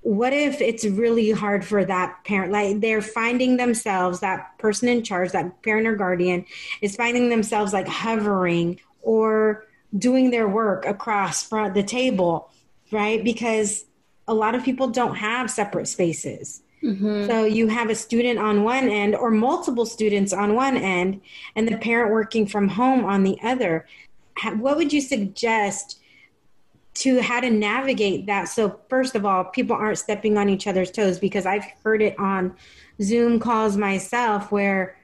[0.07, 5.03] what if it's really hard for that parent like they're finding themselves that person in
[5.03, 6.45] charge that parent or guardian
[6.81, 9.65] is finding themselves like hovering or
[9.99, 12.51] doing their work across front the table
[12.91, 13.23] right?
[13.23, 13.85] Because
[14.29, 16.63] a lot of people don't have separate spaces.
[16.83, 17.27] Mm-hmm.
[17.27, 21.23] so you have a student on one end or multiple students on one end
[21.57, 23.87] and the parent working from home on the other.
[24.59, 26.01] What would you suggest
[26.97, 28.45] to how to navigate that.
[28.45, 32.19] So, first of all, people aren't stepping on each other's toes because I've heard it
[32.19, 32.57] on
[33.03, 34.97] Zoom calls myself where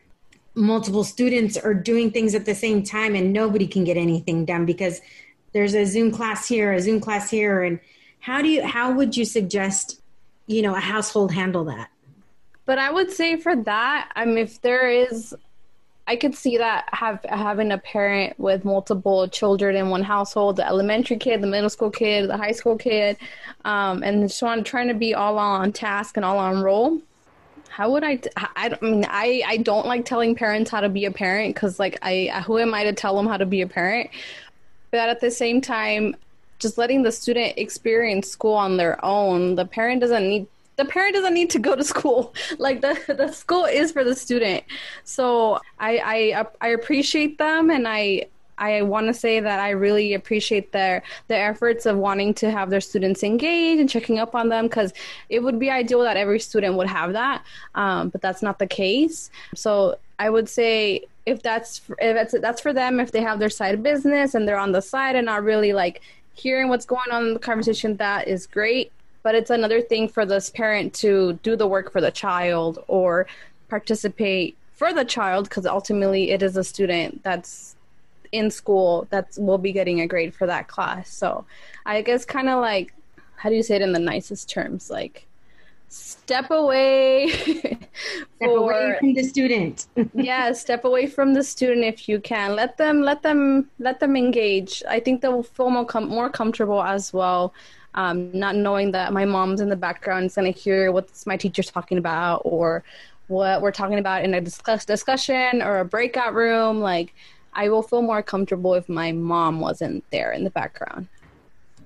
[0.55, 4.65] multiple students are doing things at the same time and nobody can get anything done
[4.67, 5.01] because
[5.53, 7.63] there's a Zoom class here, a Zoom class here.
[7.63, 7.79] And
[8.21, 10.01] how do you, how would you suggest,
[10.47, 11.91] you know, a household handle that?
[12.65, 15.35] But I would say for that, I mean, if there is
[16.07, 20.67] I could see that have having a parent with multiple children in one household, the
[20.67, 23.17] elementary kid, the middle school kid, the high school kid,
[23.65, 27.01] um, and just want trying to be all on task and all on roll.
[27.69, 31.11] How would I, I mean, I I don't like telling parents how to be a
[31.11, 34.11] parent because like I who am I to tell them how to be a parent?
[34.91, 36.17] But at the same time,
[36.59, 39.55] just letting the student experience school on their own.
[39.55, 40.47] The parent doesn't need
[40.77, 42.35] the parent doesn't need to go to school.
[42.59, 44.65] Like the the school is for the student.
[45.05, 48.27] So I I I appreciate them and I
[48.59, 52.71] I want to say that I really appreciate their their efforts of wanting to have
[52.71, 54.93] their students engaged and checking up on them because
[55.29, 57.45] it would be ideal that every student would have that,
[57.75, 59.31] um, but that's not the case.
[59.55, 63.51] So I would say if that's if that's that's for them if they have their
[63.51, 66.03] side business and they're on the side and not really like
[66.35, 68.93] hearing what's going on in the conversation, that is great
[69.23, 73.27] but it's another thing for this parent to do the work for the child or
[73.69, 77.77] participate for the child because ultimately it is a student that's
[78.33, 81.09] in school that will be getting a grade for that class.
[81.09, 81.45] So
[81.87, 82.95] i guess kind of like
[83.37, 84.91] how do you say it in the nicest terms?
[84.91, 85.27] Like
[85.89, 87.89] step away step
[88.41, 89.87] away from the student.
[90.15, 92.57] Yeah step away from the student if you can.
[92.57, 94.83] Let them let them let them engage.
[94.89, 97.53] I think they'll feel more, com- more comfortable as well
[97.95, 101.37] um, not knowing that my mom's in the background is going to hear what my
[101.37, 102.83] teacher's talking about or
[103.29, 106.81] what we're talking about in a discuss- discussion or a breakout room.
[106.81, 107.15] Like,
[107.53, 111.09] I will feel more comfortable if my mom wasn't there in the background.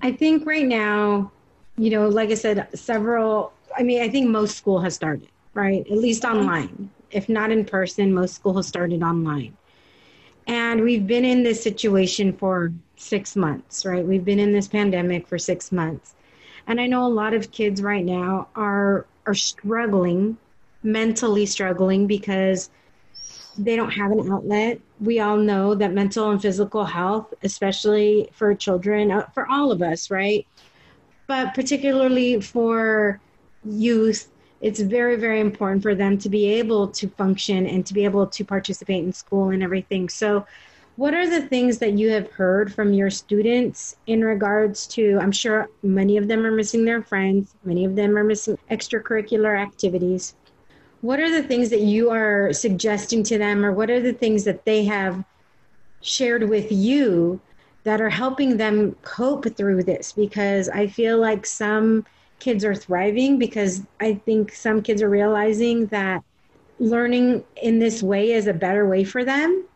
[0.03, 1.33] I think right now,
[1.77, 5.87] you know, like I said, several, I mean, I think most school has started, right?
[5.91, 6.39] At least mm-hmm.
[6.39, 6.91] online.
[7.11, 9.57] If not in person, most school has started online.
[10.47, 14.05] And we've been in this situation for six months, right?
[14.05, 16.15] We've been in this pandemic for six months.
[16.67, 20.37] And I know a lot of kids right now are are struggling,
[20.83, 22.71] mentally struggling because
[23.59, 24.81] they don't have an outlet.
[25.01, 29.83] We all know that mental and physical health, especially for children, uh, for all of
[29.83, 30.47] us, right?
[31.27, 33.21] But particularly for
[33.65, 34.29] youth,
[34.61, 38.27] it's very, very important for them to be able to function and to be able
[38.27, 40.09] to participate in school and everything.
[40.09, 40.47] So,
[40.97, 45.19] what are the things that you have heard from your students in regards to?
[45.21, 49.61] I'm sure many of them are missing their friends, many of them are missing extracurricular
[49.61, 50.35] activities.
[51.03, 54.45] What are the things that you are suggesting to them, or what are the things
[54.45, 55.23] that they have
[56.01, 57.41] shared with you
[57.85, 60.13] that are helping them cope through this?
[60.13, 62.07] Because I feel like some
[62.39, 66.23] kids are thriving because I think some kids are realizing that
[66.79, 69.67] learning in this way is a better way for them.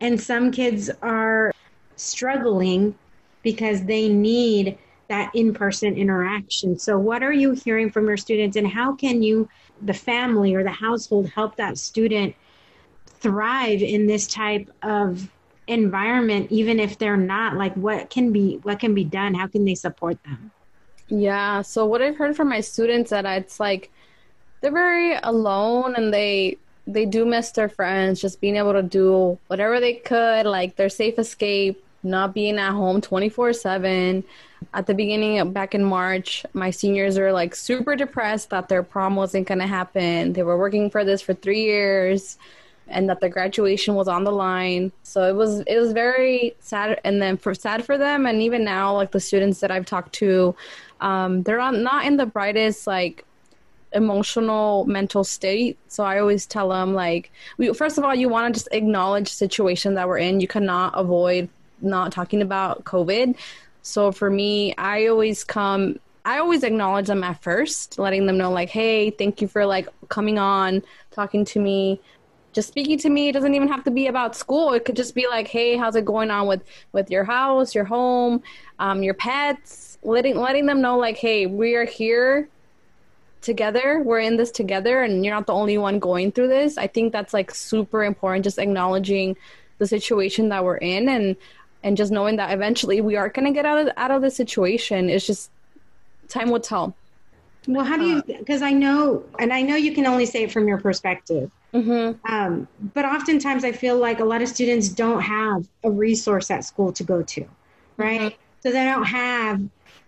[0.00, 1.52] And some kids are
[1.96, 2.94] struggling
[3.42, 6.78] because they need that in person interaction.
[6.78, 9.48] So, what are you hearing from your students, and how can you,
[9.82, 12.34] the family or the household, help that student
[13.06, 15.30] thrive in this type of
[15.68, 17.56] environment even if they're not?
[17.56, 19.34] Like what can be what can be done?
[19.34, 20.50] How can they support them
[21.12, 23.90] yeah so what i've heard from my students that it's like
[24.60, 26.56] they're very alone and they
[26.86, 30.88] they do miss their friends, just being able to do whatever they could, like their
[30.88, 34.24] safe escape, not being at home 24 7.
[34.74, 39.16] At the beginning, back in March, my seniors were like super depressed that their prom
[39.16, 40.32] wasn't going to happen.
[40.32, 42.38] They were working for this for three years
[42.88, 44.92] and that their graduation was on the line.
[45.02, 48.64] So it was it was very sad and then for sad for them and even
[48.64, 50.54] now like the students that I've talked to
[51.02, 53.24] um, they're not, in the brightest like
[53.92, 58.54] emotional mental state so i always tell them like we, first of all you want
[58.54, 61.46] to just acknowledge the situation that we're in you cannot avoid
[61.82, 63.36] not talking about covid
[63.82, 68.50] so for me i always come I always acknowledge them at first, letting them know
[68.50, 72.00] like, "Hey, thank you for like coming on, talking to me."
[72.52, 74.72] Just speaking to me it doesn't even have to be about school.
[74.72, 77.84] It could just be like, "Hey, how's it going on with with your house, your
[77.84, 78.42] home,
[78.78, 82.48] um, your pets?" Letting letting them know like, "Hey, we are here
[83.40, 84.02] together.
[84.04, 87.12] We're in this together, and you're not the only one going through this." I think
[87.12, 88.44] that's like super important.
[88.44, 89.36] Just acknowledging
[89.78, 91.36] the situation that we're in, and
[91.82, 94.30] and just knowing that eventually we are going to get out of out of the
[94.30, 95.08] situation.
[95.08, 95.50] It's just
[96.28, 96.94] time will tell.
[97.68, 98.22] Well, how do you?
[98.22, 101.50] Because I know, and I know you can only say it from your perspective.
[101.72, 102.32] Mm-hmm.
[102.32, 106.64] Um, but oftentimes, I feel like a lot of students don't have a resource at
[106.64, 107.44] school to go to,
[107.96, 108.20] right?
[108.20, 108.36] Mm-hmm.
[108.62, 109.60] So they don't have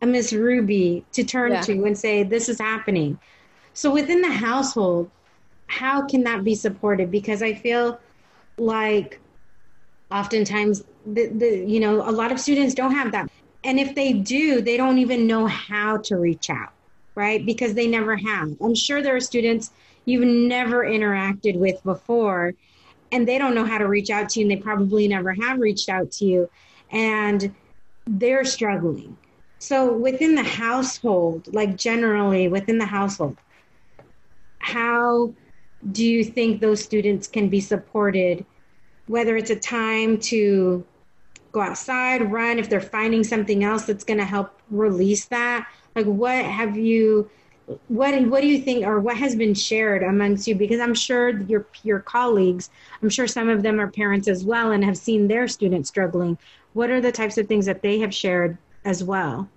[0.03, 1.61] a Miss Ruby to turn Yeah.
[1.62, 3.18] to and say, "This is happening."
[3.72, 5.11] So within the household,
[5.66, 7.11] how can that be supported?
[7.11, 7.99] Because I feel
[8.59, 9.20] like
[10.11, 13.28] oftentimes the, the you know a lot of students don't have that
[13.64, 16.72] and if they do they don't even know how to reach out
[17.14, 19.70] right because they never have i'm sure there are students
[20.05, 22.55] you've never interacted with before
[23.12, 25.59] and they don't know how to reach out to you and they probably never have
[25.59, 26.49] reached out to you
[26.90, 27.55] and
[28.07, 29.16] they're struggling
[29.65, 33.37] so within the household like generally within the household
[34.59, 35.33] how
[35.93, 38.45] do you think those students can be supported
[39.07, 40.85] whether it's a time to
[41.55, 45.67] go outside, run, if they're finding something else that's going to help release that.
[45.95, 47.31] Like, what have you,
[47.89, 50.55] what what do you think, or what has been shared amongst you?
[50.55, 52.69] Because I'm sure your your colleagues,
[53.03, 56.37] I'm sure some of them are parents as well and have seen their students struggling.
[56.75, 59.49] What are the types of things that they have shared as well?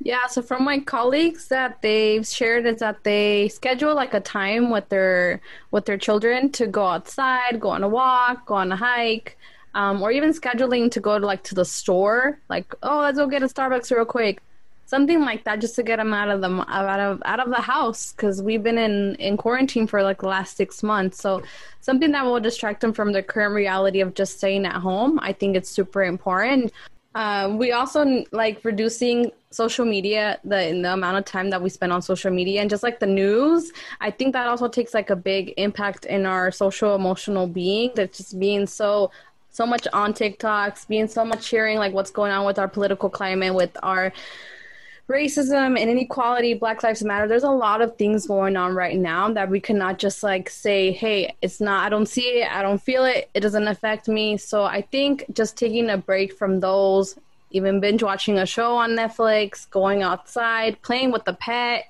[0.00, 4.70] Yeah, so from my colleagues that they've shared is that they schedule like a time
[4.70, 8.76] with their with their children to go outside, go on a walk, go on a
[8.76, 9.38] hike,
[9.74, 13.26] um, or even scheduling to go to like to the store, like oh let's go
[13.26, 14.42] get a Starbucks real quick,
[14.86, 17.60] something like that, just to get them out of them out of out of the
[17.60, 21.18] house because we've been in in quarantine for like the last six months.
[21.18, 21.42] So
[21.80, 25.20] something that will distract them from the current reality of just staying at home.
[25.22, 26.72] I think it's super important.
[27.14, 31.68] Um, we also like reducing social media, the in the amount of time that we
[31.68, 33.72] spend on social media, and just like the news.
[34.00, 37.92] I think that also takes like a big impact in our social emotional being.
[37.96, 39.10] that just being so
[39.50, 43.10] so much on TikToks, being so much sharing like what's going on with our political
[43.10, 44.12] climate, with our
[45.12, 47.28] racism and inequality, Black Lives Matter.
[47.28, 50.90] There's a lot of things going on right now that we cannot just like say,
[50.90, 54.36] hey, it's not, I don't see it, I don't feel it, it doesn't affect me.
[54.38, 57.16] So I think just taking a break from those,
[57.50, 61.84] even binge watching a show on Netflix, going outside, playing with the pet.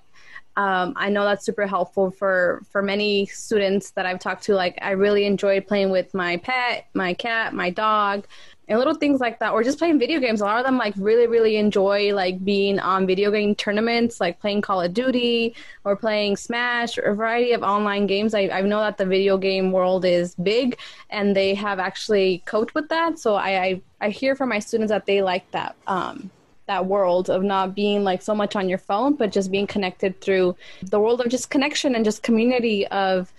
[0.54, 4.54] Um, I know that's super helpful for for many students that I've talked to.
[4.54, 8.26] Like, I really enjoyed playing with my pet, my cat, my dog,
[8.72, 10.40] and little things like that or just playing video games.
[10.40, 14.40] A lot of them like really really enjoy like being on video game tournaments like
[14.40, 15.54] playing call of duty
[15.84, 18.32] or playing smash or a variety of online games.
[18.34, 20.78] I, I know that the video game world is big
[21.10, 23.18] and they have actually coped with that.
[23.18, 26.30] So i i, I hear from my students that they like that um
[26.66, 30.18] that world of not being like so much on your phone but just being connected
[30.20, 33.32] through the world of just connection and just community of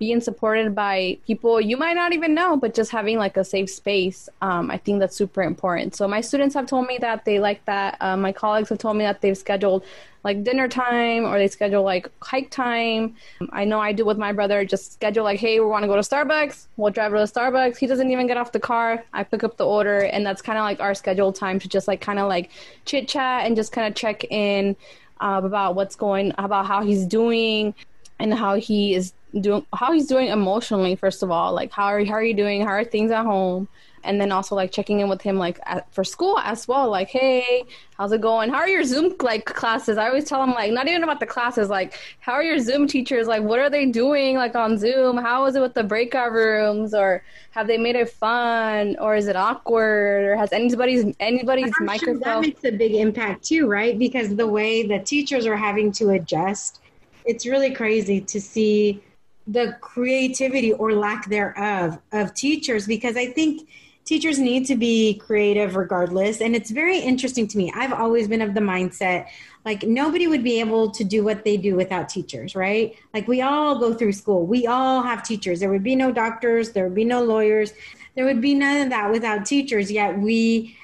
[0.00, 3.68] being supported by people you might not even know, but just having like a safe
[3.68, 4.30] space.
[4.40, 5.94] Um, I think that's super important.
[5.94, 7.98] So my students have told me that they like that.
[8.00, 9.84] Uh, my colleagues have told me that they've scheduled
[10.24, 13.14] like dinner time or they schedule like hike time.
[13.50, 14.64] I know I do with my brother.
[14.64, 16.66] Just schedule like, hey, we want to go to Starbucks.
[16.78, 17.76] We'll drive to Starbucks.
[17.76, 19.04] He doesn't even get off the car.
[19.12, 21.88] I pick up the order, and that's kind of like our scheduled time to just
[21.88, 22.50] like kind of like
[22.86, 24.76] chit chat and just kind of check in
[25.20, 27.74] uh, about what's going, about how he's doing,
[28.18, 32.04] and how he is doing how he's doing emotionally first of all like how are,
[32.04, 32.62] how are you doing?
[32.62, 33.68] How are things at home?
[34.02, 37.08] And then also like checking in with him like at, for school as well like
[37.08, 37.64] hey
[37.98, 38.50] how's it going?
[38.50, 39.98] How are your zoom like classes?
[39.98, 42.86] I always tell him like not even about the classes like how are your zoom
[42.86, 43.26] teachers?
[43.26, 45.16] Like what are they doing like on zoom?
[45.16, 46.94] How is it with the breakout rooms?
[46.94, 48.96] Or have they made it fun?
[49.00, 50.24] Or is it awkward?
[50.24, 53.98] Or has anybody's anybody's I'm sure microphone that makes a big impact too, right?
[53.98, 56.80] Because the way the teachers are having to adjust,
[57.24, 59.02] it's really crazy to see
[59.50, 63.68] the creativity or lack thereof of teachers because I think
[64.04, 66.40] teachers need to be creative regardless.
[66.40, 67.72] And it's very interesting to me.
[67.74, 69.26] I've always been of the mindset
[69.64, 72.94] like nobody would be able to do what they do without teachers, right?
[73.12, 75.60] Like we all go through school, we all have teachers.
[75.60, 77.72] There would be no doctors, there would be no lawyers,
[78.14, 80.76] there would be none of that without teachers, yet we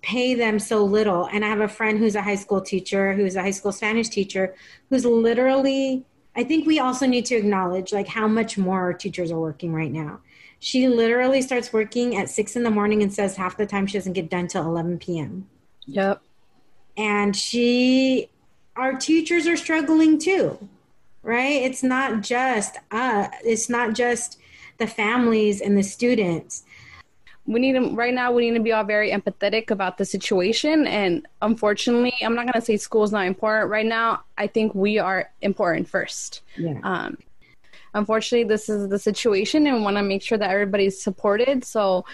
[0.00, 1.26] pay them so little.
[1.26, 4.08] And I have a friend who's a high school teacher, who's a high school Spanish
[4.08, 4.54] teacher,
[4.90, 9.30] who's literally, I think we also need to acknowledge like how much more our teachers
[9.30, 10.20] are working right now.
[10.60, 13.98] She literally starts working at six in the morning and says half the time she
[13.98, 15.48] doesn't get done till 11 p.m.
[15.86, 16.22] yep
[16.96, 18.30] And she
[18.76, 20.68] our teachers are struggling too,
[21.22, 21.62] right?
[21.62, 24.38] It's not just uh, it's not just
[24.78, 26.64] the families and the students
[27.46, 30.86] we need to right now we need to be all very empathetic about the situation.
[30.86, 33.70] And unfortunately i'm not going to say school is not important.
[33.70, 36.42] Right now i think we are important first.
[36.56, 36.78] Yeah.
[36.82, 37.18] um,
[37.94, 41.64] unfortunately this is the situation and want to make sure that everybody's supported.
[41.64, 42.04] So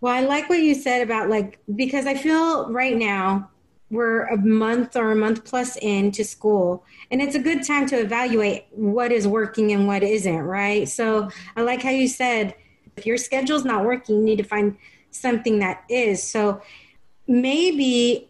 [0.00, 3.50] well i like what you said about like because i feel right now
[3.90, 7.98] we're a month or a month plus into school and it's a good time to
[7.98, 10.88] evaluate what is working and what isn't right?
[10.88, 12.54] So i like how you said
[12.98, 14.76] if your schedule's not working, you need to find
[15.10, 16.22] something that is.
[16.22, 16.60] So
[17.26, 18.28] maybe,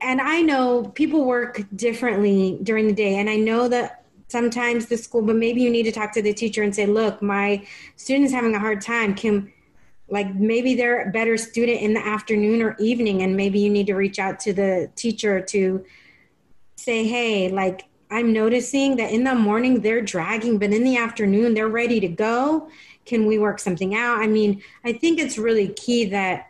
[0.00, 4.96] and I know people work differently during the day, and I know that sometimes the
[4.96, 7.66] school, but maybe you need to talk to the teacher and say, look, my
[7.96, 9.14] student's having a hard time.
[9.14, 9.52] Can,
[10.08, 13.86] like maybe they're a better student in the afternoon or evening, and maybe you need
[13.88, 15.84] to reach out to the teacher to
[16.76, 21.54] say, hey, like, I'm noticing that in the morning they're dragging, but in the afternoon
[21.54, 22.68] they're ready to go
[23.10, 24.20] can we work something out?
[24.20, 26.46] I mean, I think it's really key that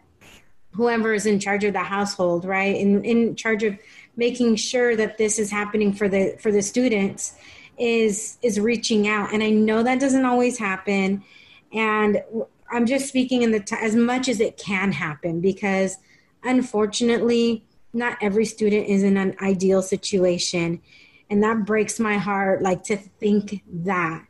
[0.73, 3.77] whoever is in charge of the household, right, in, in charge of
[4.15, 7.35] making sure that this is happening for the for the students
[7.78, 9.32] is is reaching out.
[9.32, 11.24] And i know that doesn't always happen.
[11.73, 12.23] And
[12.70, 15.97] i'm just speaking in the t- as much as it can happen because
[16.45, 20.82] unfortunately not every student is in an ideal situation.
[21.31, 24.27] And that breaks my heart like to think that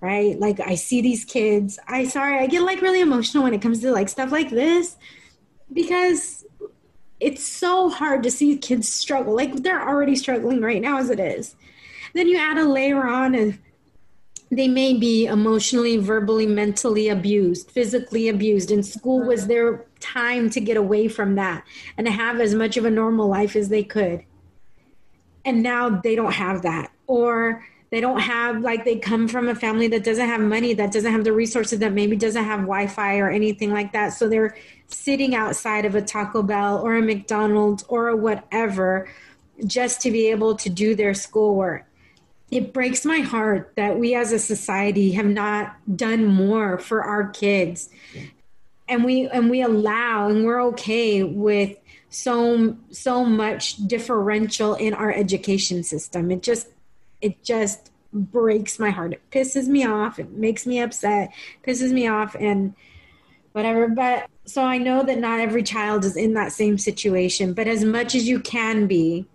[0.00, 0.38] right?
[0.38, 1.78] Like I see these kids.
[1.86, 4.96] I sorry, I get like really emotional when it comes to like stuff like this
[5.72, 6.44] because
[7.20, 9.34] it's so hard to see kids struggle.
[9.36, 11.54] Like they're already struggling right now as it is.
[12.14, 13.58] Then you add a layer on of
[14.50, 20.60] they may be emotionally, verbally, mentally abused, physically abused, and school was their time to
[20.60, 21.64] get away from that
[21.96, 24.24] and have as much of a normal life as they could.
[25.44, 26.90] And now they don't have that.
[27.06, 30.92] Or they don't have like they come from a family that doesn't have money that
[30.92, 34.10] doesn't have the resources that maybe doesn't have wi-fi or anything like that.
[34.10, 34.56] So they're
[34.86, 39.08] sitting outside of a taco bell or a mcdonald's or whatever
[39.66, 41.84] just to be able to do their schoolwork.
[42.50, 47.28] It breaks my heart that we as a society have not done more for our
[47.28, 47.90] kids.
[48.88, 51.76] And we and we allow and we're okay with
[52.08, 56.30] so so much differential in our education system.
[56.32, 56.66] It just
[57.20, 59.12] it just breaks my heart.
[59.12, 60.18] It pisses me off.
[60.18, 61.32] It makes me upset,
[61.66, 62.74] pisses me off, and
[63.52, 63.88] whatever.
[63.88, 67.84] But so I know that not every child is in that same situation, but as
[67.84, 69.26] much as you can be,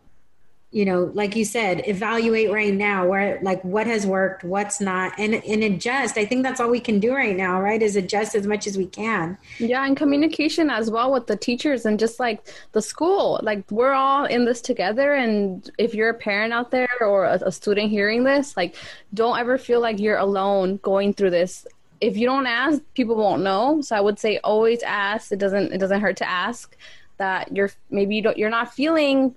[0.75, 5.13] you know like you said evaluate right now where like what has worked what's not
[5.17, 6.17] and and adjust.
[6.17, 8.77] I think that's all we can do right now right is adjust as much as
[8.77, 9.37] we can.
[9.57, 13.39] Yeah and communication as well with the teachers and just like the school.
[13.41, 17.39] Like we're all in this together and if you're a parent out there or a,
[17.45, 18.75] a student hearing this like
[19.13, 21.65] don't ever feel like you're alone going through this.
[22.01, 23.79] If you don't ask people won't know.
[23.79, 25.31] So i would say always ask.
[25.31, 26.75] It doesn't it doesn't hurt to ask
[27.15, 29.33] that you're maybe you don't you're not feeling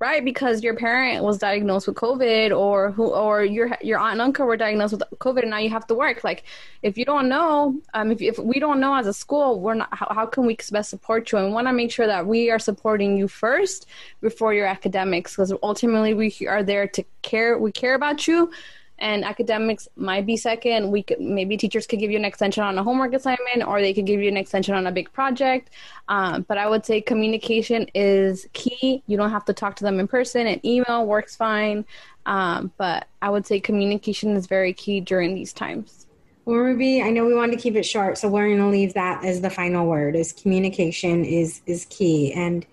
[0.00, 4.22] right because your parent was diagnosed with covid or who or your your aunt and
[4.22, 6.24] uncle were diagnosed with covid and now you have to work.
[6.24, 6.44] Like
[6.82, 9.88] if you don't know um if, if we don't know as a school we're not
[9.92, 11.38] how, how can we best support you?
[11.38, 13.86] And want to make sure that we are supporting you first
[14.20, 18.50] before your academics because ultimately we are there to care we care about you
[18.98, 20.90] and academics might be second.
[20.90, 23.92] We could maybe teachers could give you an extension on a homework assignment, or they
[23.92, 25.70] could give you an extension on a big project.
[26.08, 29.02] Um, but I would say communication is key.
[29.06, 30.46] You don't have to talk to them in person.
[30.46, 31.84] An email works fine,
[32.26, 36.06] um, but I would say communication is very key during these times.
[36.44, 38.94] Well, Ruby, I know we wanted to keep it short, so we're going to leave
[38.94, 40.14] that as the final word.
[40.14, 42.66] Is communication is is key and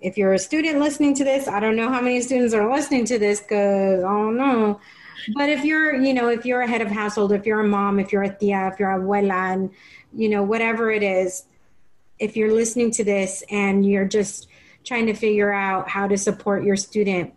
[0.00, 3.06] if you're a student listening to this, I don't know how many students are listening
[3.06, 4.80] to this because I don't know
[5.34, 7.98] but if you're, you know, if you're a head of household, if you're a mom,
[7.98, 9.70] if you're a tia, if you're a abuela, and,
[10.14, 11.44] you know, whatever it is,
[12.18, 14.48] if you're listening to this and you're just
[14.84, 17.34] trying to figure out how to support your student,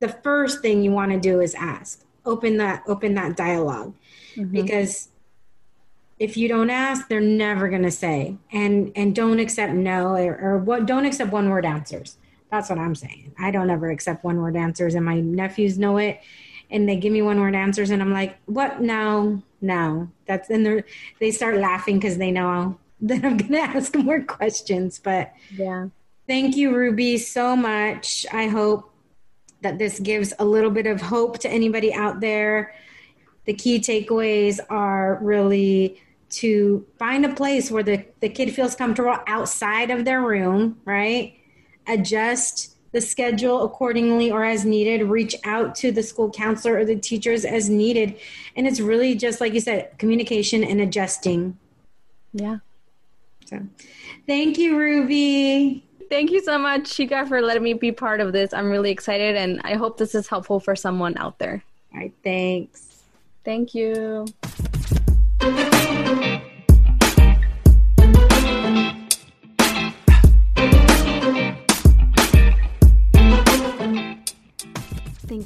[0.00, 2.02] the first thing you want to do is ask.
[2.24, 3.94] Open that open that dialog
[4.34, 4.50] mm-hmm.
[4.50, 5.08] Because
[6.18, 8.36] if you don't ask, they're never going to say.
[8.50, 12.16] And and don't accept no or, or what don't accept one word answers.
[12.50, 13.34] That's what I'm saying.
[13.38, 16.20] I don't ever accept one word answers and my nephews know it
[16.70, 20.64] and they give me one word answers and i'm like what no no that's and
[20.64, 20.82] they
[21.20, 25.86] they start laughing because they know that i'm gonna ask more questions but yeah.
[26.26, 28.26] thank you ruby so much.
[28.32, 28.92] I hope
[29.62, 32.74] that this gives a little bit of hope to anybody out there.
[33.44, 39.16] The key takeaways are really to find a place where the, the kid feels comfortable
[39.26, 41.34] outside of their room right?
[41.86, 45.02] Adjust the schedule accordingly or as needed.
[45.02, 48.16] Reach out to the school counselor or the teachers as needed.
[48.56, 51.58] And it's really just like you said, communication and adjusting.
[52.32, 52.60] Yeah.
[53.44, 53.60] So
[54.26, 55.84] thank you, Ruby.
[56.08, 58.54] Thank you so much, Chica, for letting me be part of this.
[58.54, 61.62] I'm really excited and I hope this is helpful for someone out there.
[61.92, 63.02] All right, thanks.
[63.44, 64.24] Thank you.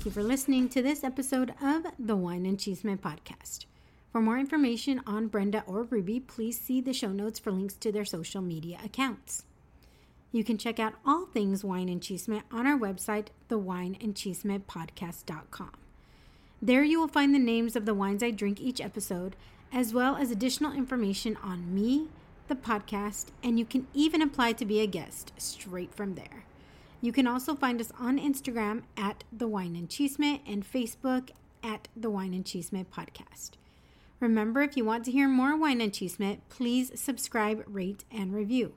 [0.00, 3.66] Thank you for listening to this episode of the Wine and Chisme podcast.
[4.10, 7.92] For more information on Brenda or Ruby, please see the show notes for links to
[7.92, 9.44] their social media accounts.
[10.32, 15.72] You can check out all things wine and chisme on our website, thewineandchismepodcast.com.
[16.62, 19.36] There you will find the names of the wines I drink each episode,
[19.70, 22.08] as well as additional information on me,
[22.48, 26.46] the podcast, and you can even apply to be a guest straight from there.
[27.02, 31.30] You can also find us on Instagram at The Wine and Chisme and Facebook
[31.62, 33.52] at The Wine and Chisme Podcast.
[34.20, 38.74] Remember, if you want to hear more Wine and Chisme, please subscribe, rate, and review.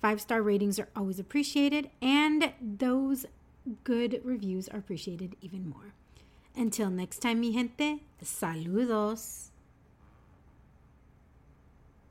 [0.00, 3.26] Five star ratings are always appreciated, and those
[3.82, 5.94] good reviews are appreciated even more.
[6.54, 9.50] Until next time, mi gente, saludos.